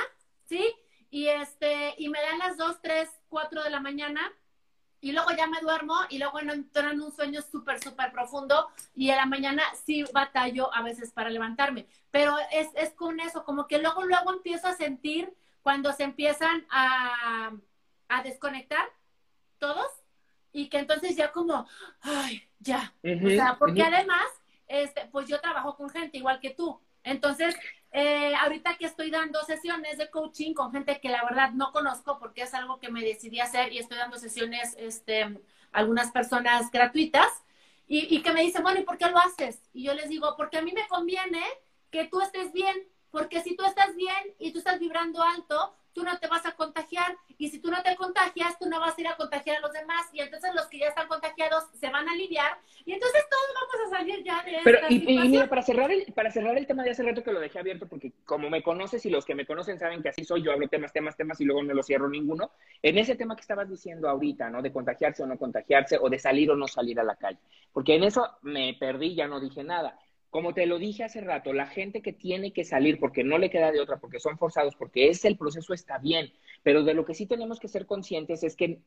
[0.46, 0.72] ¿sí?
[1.10, 4.22] Y este, y me dan las 2, 3, 4 de la mañana
[5.02, 9.10] y luego ya me duermo y luego entro en un sueño súper, súper profundo y
[9.10, 11.88] a la mañana sí batallo a veces para levantarme.
[12.12, 16.66] Pero es, es con eso, como que luego, luego empiezo a sentir cuando se empiezan
[16.70, 17.52] a,
[18.24, 18.86] desconectar
[19.60, 19.88] todos
[20.52, 21.68] y que entonces ya como,
[22.02, 22.94] ay, ya.
[23.04, 24.26] o sea, porque además,
[24.68, 26.82] este, pues yo trabajo con gente igual que tú.
[27.04, 27.56] Entonces,
[27.92, 32.20] eh, ahorita que estoy dando sesiones de coaching con gente que la verdad no conozco
[32.20, 35.40] porque es algo que me decidí hacer y estoy dando sesiones, este,
[35.72, 37.32] algunas personas gratuitas
[37.88, 39.62] y, y que me dicen, bueno, ¿y por qué lo haces?
[39.74, 41.44] Y yo les digo, porque a mí me conviene
[41.90, 42.76] que tú estés bien,
[43.12, 46.54] porque si tú estás bien y tú estás vibrando alto, tú no te vas a
[46.54, 47.18] contagiar.
[47.38, 49.72] Y si tú no te contagias, tú no vas a ir a contagiar a los
[49.74, 50.08] demás.
[50.14, 53.88] Y entonces los que ya están contagiados se van a aliviar Y entonces todos vamos
[53.94, 55.32] a salir ya de Pero, esta y, y situación.
[55.32, 57.88] mira, para cerrar, el, para cerrar el tema de hace rato que lo dejé abierto,
[57.88, 60.68] porque como me conoces y los que me conocen saben que así soy, yo hablo
[60.68, 62.52] temas, temas, temas y luego no lo cierro ninguno.
[62.82, 64.62] En ese tema que estabas diciendo ahorita, ¿no?
[64.62, 67.40] De contagiarse o no contagiarse, o de salir o no salir a la calle.
[67.74, 69.98] Porque en eso me perdí, ya no dije nada.
[70.30, 73.50] Como te lo dije hace rato, la gente que tiene que salir porque no le
[73.50, 76.32] queda de otra, porque son forzados, porque es el proceso, está bien.
[76.64, 78.82] Pero de lo que sí tenemos que ser conscientes es que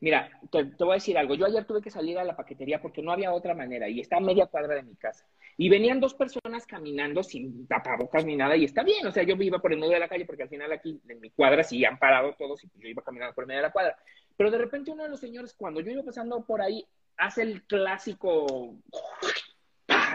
[0.00, 1.34] Mira, te, te, voy a decir algo.
[1.34, 4.18] Yo ayer tuve que salir a la paquetería porque no había otra manera y está
[4.18, 5.26] a media cuadra de mi casa.
[5.56, 9.04] Y venían dos personas caminando sin tapabocas ni nada y está bien.
[9.06, 11.20] O sea, yo iba por el medio de la calle porque al final aquí en
[11.20, 13.72] mi cuadra sí han parado todos y yo iba caminando por el medio de la
[13.72, 13.96] cuadra.
[14.36, 16.86] Pero de repente uno de los señores, cuando yo iba pasando por ahí,
[17.16, 18.76] hace el clásico,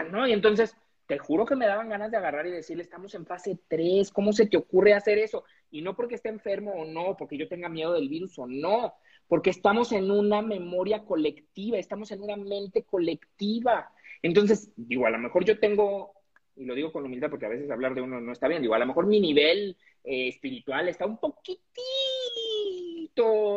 [0.02, 0.26] ¿no?
[0.26, 0.76] Y entonces,
[1.06, 4.32] te juro que me daban ganas de agarrar y decirle, estamos en fase 3, ¿cómo
[4.32, 5.44] se te ocurre hacer eso?
[5.70, 8.94] Y no porque esté enfermo o no, porque yo tenga miedo del virus o no,
[9.28, 13.90] porque estamos en una memoria colectiva, estamos en una mente colectiva.
[14.22, 16.12] Entonces, digo, a lo mejor yo tengo,
[16.56, 18.74] y lo digo con humildad porque a veces hablar de uno no está bien, digo,
[18.74, 21.62] a lo mejor mi nivel eh, espiritual está un poquitito,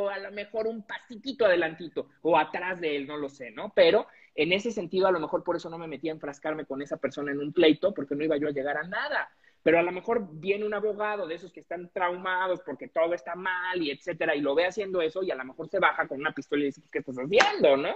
[0.09, 3.71] a lo mejor un pasitito adelantito, o atrás de él, no lo sé, ¿no?
[3.73, 4.07] Pero
[4.37, 6.97] en ese sentido, a lo mejor por eso no me metí a enfrascarme con esa
[6.97, 9.29] persona en un pleito, porque no iba yo a llegar a nada.
[9.63, 13.35] Pero a lo mejor viene un abogado de esos que están traumados porque todo está
[13.35, 16.19] mal y etcétera, y lo ve haciendo eso y a lo mejor se baja con
[16.19, 17.95] una pistola y dice, ¿qué estás haciendo, no?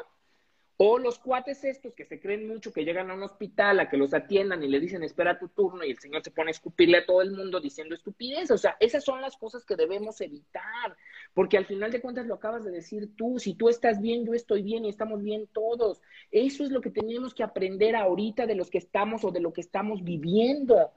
[0.84, 3.98] O los cuates estos que se creen mucho, que llegan a un hospital a que
[3.98, 6.98] los atiendan y le dicen, espera tu turno, y el señor se pone a escupirle
[6.98, 8.50] a todo el mundo diciendo estupidez.
[8.50, 10.98] O sea, esas son las cosas que debemos evitar,
[11.36, 14.34] porque al final de cuentas lo acabas de decir tú, si tú estás bien, yo
[14.34, 16.02] estoy bien y estamos bien todos.
[16.32, 19.54] Eso es lo que tenemos que aprender ahorita de los que estamos o de lo
[19.54, 20.90] que estamos viviendo,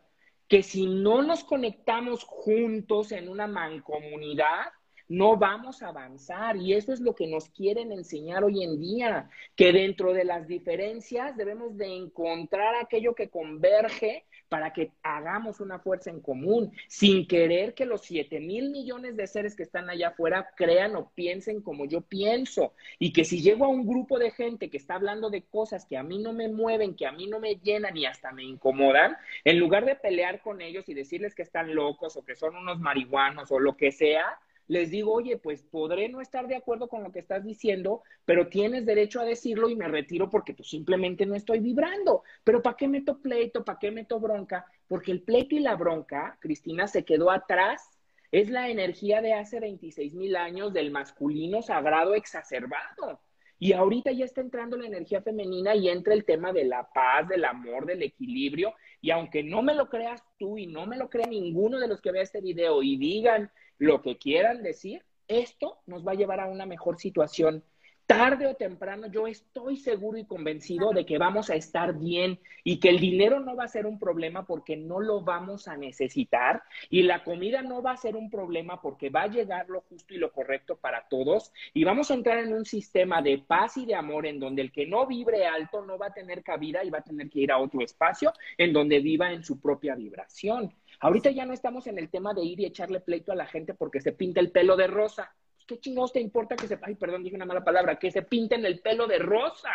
[0.48, 4.72] que si no nos conectamos juntos en una mancomunidad,
[5.08, 9.30] no vamos a avanzar y eso es lo que nos quieren enseñar hoy en día,
[9.54, 15.78] que dentro de las diferencias debemos de encontrar aquello que converge para que hagamos una
[15.80, 20.08] fuerza en común, sin querer que los 7 mil millones de seres que están allá
[20.08, 22.72] afuera crean o piensen como yo pienso.
[22.98, 25.96] Y que si llego a un grupo de gente que está hablando de cosas que
[25.96, 29.16] a mí no me mueven, que a mí no me llenan y hasta me incomodan,
[29.44, 32.78] en lugar de pelear con ellos y decirles que están locos o que son unos
[32.78, 37.02] marihuanos o lo que sea, les digo, oye, pues podré no estar de acuerdo con
[37.02, 41.26] lo que estás diciendo, pero tienes derecho a decirlo y me retiro porque pues simplemente
[41.26, 42.22] no estoy vibrando.
[42.44, 43.64] Pero ¿para qué meto pleito?
[43.64, 44.66] ¿Para qué meto bronca?
[44.88, 47.90] Porque el pleito y la bronca, Cristina, se quedó atrás.
[48.32, 53.20] Es la energía de hace 26 mil años del masculino sagrado exacerbado.
[53.58, 57.28] Y ahorita ya está entrando la energía femenina y entra el tema de la paz,
[57.28, 58.74] del amor, del equilibrio.
[59.00, 62.00] Y aunque no me lo creas tú y no me lo crea ninguno de los
[62.00, 66.40] que vea este video y digan lo que quieran decir, esto nos va a llevar
[66.40, 67.64] a una mejor situación.
[68.06, 72.78] Tarde o temprano yo estoy seguro y convencido de que vamos a estar bien y
[72.78, 76.62] que el dinero no va a ser un problema porque no lo vamos a necesitar
[76.90, 80.12] y la comida no va a ser un problema porque va a llegar lo justo
[80.12, 83.86] y lo correcto para todos y vamos a entrar en un sistema de paz y
[83.86, 86.90] de amor en donde el que no vibre alto no va a tener cabida y
[86.90, 90.74] va a tener que ir a otro espacio en donde viva en su propia vibración.
[91.00, 93.74] Ahorita ya no estamos en el tema de ir y echarle pleito a la gente
[93.74, 95.34] porque se pinta el pelo de rosa.
[95.66, 98.66] ¿Qué chingados te importa que se, ay, perdón, dije una mala palabra, que se pinten
[98.66, 99.70] el pelo de rosa?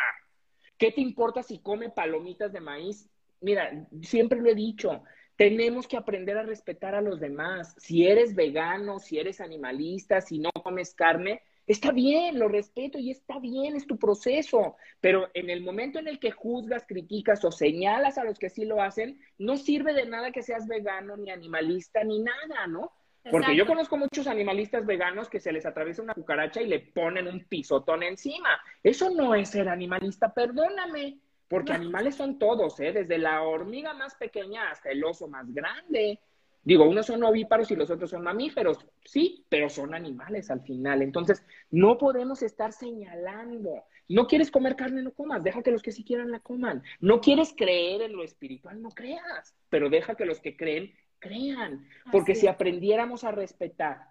[0.78, 3.10] ¿Qué te importa si come palomitas de maíz?
[3.42, 5.04] Mira, siempre lo he dicho,
[5.36, 7.74] tenemos que aprender a respetar a los demás.
[7.78, 13.12] Si eres vegano, si eres animalista, si no comes carne, está bien, lo respeto y
[13.12, 14.76] está bien, es tu proceso.
[15.00, 18.66] Pero en el momento en el que juzgas, criticas o señalas a los que sí
[18.66, 22.92] lo hacen, no sirve de nada que seas vegano, ni animalista, ni nada, ¿no?
[23.30, 27.28] Porque yo conozco muchos animalistas veganos que se les atraviesa una cucaracha y le ponen
[27.28, 28.60] un pisotón encima.
[28.82, 31.20] Eso no es ser animalista, perdóname.
[31.48, 32.94] Porque animales son todos, ¿eh?
[32.94, 36.20] Desde la hormiga más pequeña hasta el oso más grande.
[36.70, 41.02] Digo, unos son ovíparos y los otros son mamíferos, sí, pero son animales al final.
[41.02, 43.86] Entonces, no podemos estar señalando.
[44.08, 46.84] No quieres comer carne, no comas, deja que los que sí quieran la coman.
[47.00, 51.88] No quieres creer en lo espiritual, no creas, pero deja que los que creen crean,
[52.12, 54.10] porque Así si aprendiéramos a respetar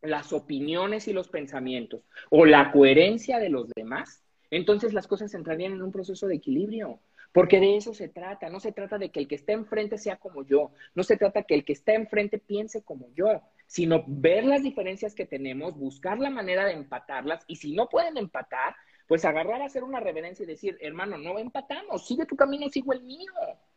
[0.00, 5.72] las opiniones y los pensamientos o la coherencia de los demás, entonces las cosas entrarían
[5.72, 7.00] en un proceso de equilibrio,
[7.34, 10.18] porque de eso se trata, no se trata de que el que está enfrente sea
[10.18, 14.44] como yo, no se trata que el que está enfrente piense como yo, sino ver
[14.44, 18.76] las diferencias que tenemos, buscar la manera de empatarlas y si no pueden empatar,
[19.08, 22.92] pues agarrar a hacer una reverencia y decir, hermano, no empatamos, sigue tu camino, sigo
[22.92, 23.32] el mío.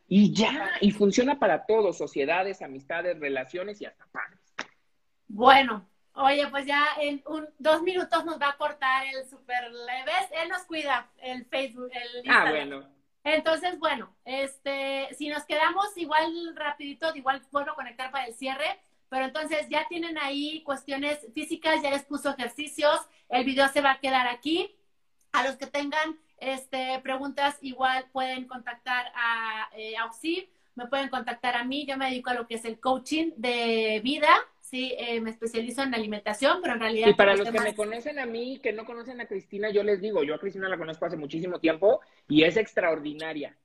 [0.07, 4.39] Y ya, y funciona para todos, sociedades, amistades, relaciones y hasta padres.
[5.27, 5.89] Bueno,
[6.19, 10.27] Oye, pues ya en un, dos minutos nos va a cortar el super leves.
[10.41, 12.96] Él nos cuida el Facebook, el Ah, bueno.
[13.23, 18.79] Entonces, bueno, este, si nos quedamos igual rapidito, igual a conectar para el cierre.
[19.09, 22.99] Pero entonces ya tienen ahí cuestiones físicas, ya les puso ejercicios,
[23.29, 24.75] el video se va a quedar aquí.
[25.31, 29.95] A los que tengan este, preguntas, igual pueden contactar a, eh,
[30.75, 34.01] me pueden contactar a mí, yo me dedico a lo que es el coaching de
[34.03, 34.29] vida,
[34.69, 37.07] sí, eh, me especializo en alimentación, pero en realidad...
[37.07, 40.01] Y para los que me conocen a mí, que no conocen a Cristina, yo les
[40.01, 43.57] digo, yo a Cristina la conozco hace muchísimo tiempo y es extraordinaria.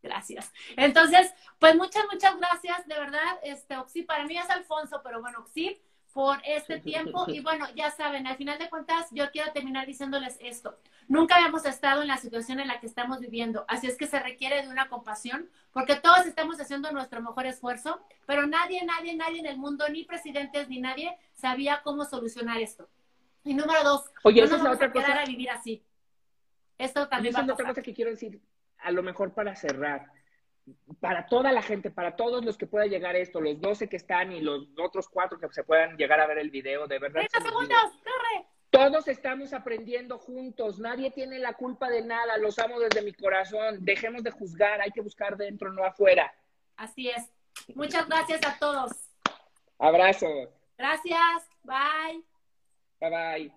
[0.00, 0.52] Gracias.
[0.76, 5.40] Entonces, pues muchas, muchas gracias, de verdad, este, Oxy, para mí es Alfonso, pero bueno,
[5.40, 5.80] Oxy,
[6.12, 7.24] por este tiempo.
[7.28, 10.78] Y bueno, ya saben, al final de cuentas, yo quiero terminar diciéndoles esto.
[11.08, 14.20] Nunca habíamos estado en la situación en la que estamos viviendo, así es que se
[14.20, 19.40] requiere de una compasión, porque todos estamos haciendo nuestro mejor esfuerzo, pero nadie, nadie, nadie
[19.40, 22.88] en el mundo, ni presidentes ni nadie, sabía cómo solucionar esto.
[23.44, 25.20] Y número dos, Oye, no es la otra a cosa.
[25.20, 25.82] a vivir así.
[26.78, 28.40] Esto también va a otra cosa que quiero decir,
[28.78, 30.10] a lo mejor para cerrar
[31.00, 34.32] para toda la gente, para todos los que pueda llegar esto, los 12 que están
[34.32, 37.20] y los otros cuatro que se puedan llegar a ver el video, de verdad.
[37.28, 38.46] 30 segundos, corre.
[38.70, 43.84] Todos estamos aprendiendo juntos, nadie tiene la culpa de nada, los amo desde mi corazón,
[43.84, 46.32] dejemos de juzgar, hay que buscar dentro, no afuera.
[46.76, 47.30] Así es.
[47.74, 48.92] Muchas gracias a todos.
[49.78, 50.48] Abrazos.
[50.78, 52.22] Gracias, bye.
[53.00, 53.52] Bye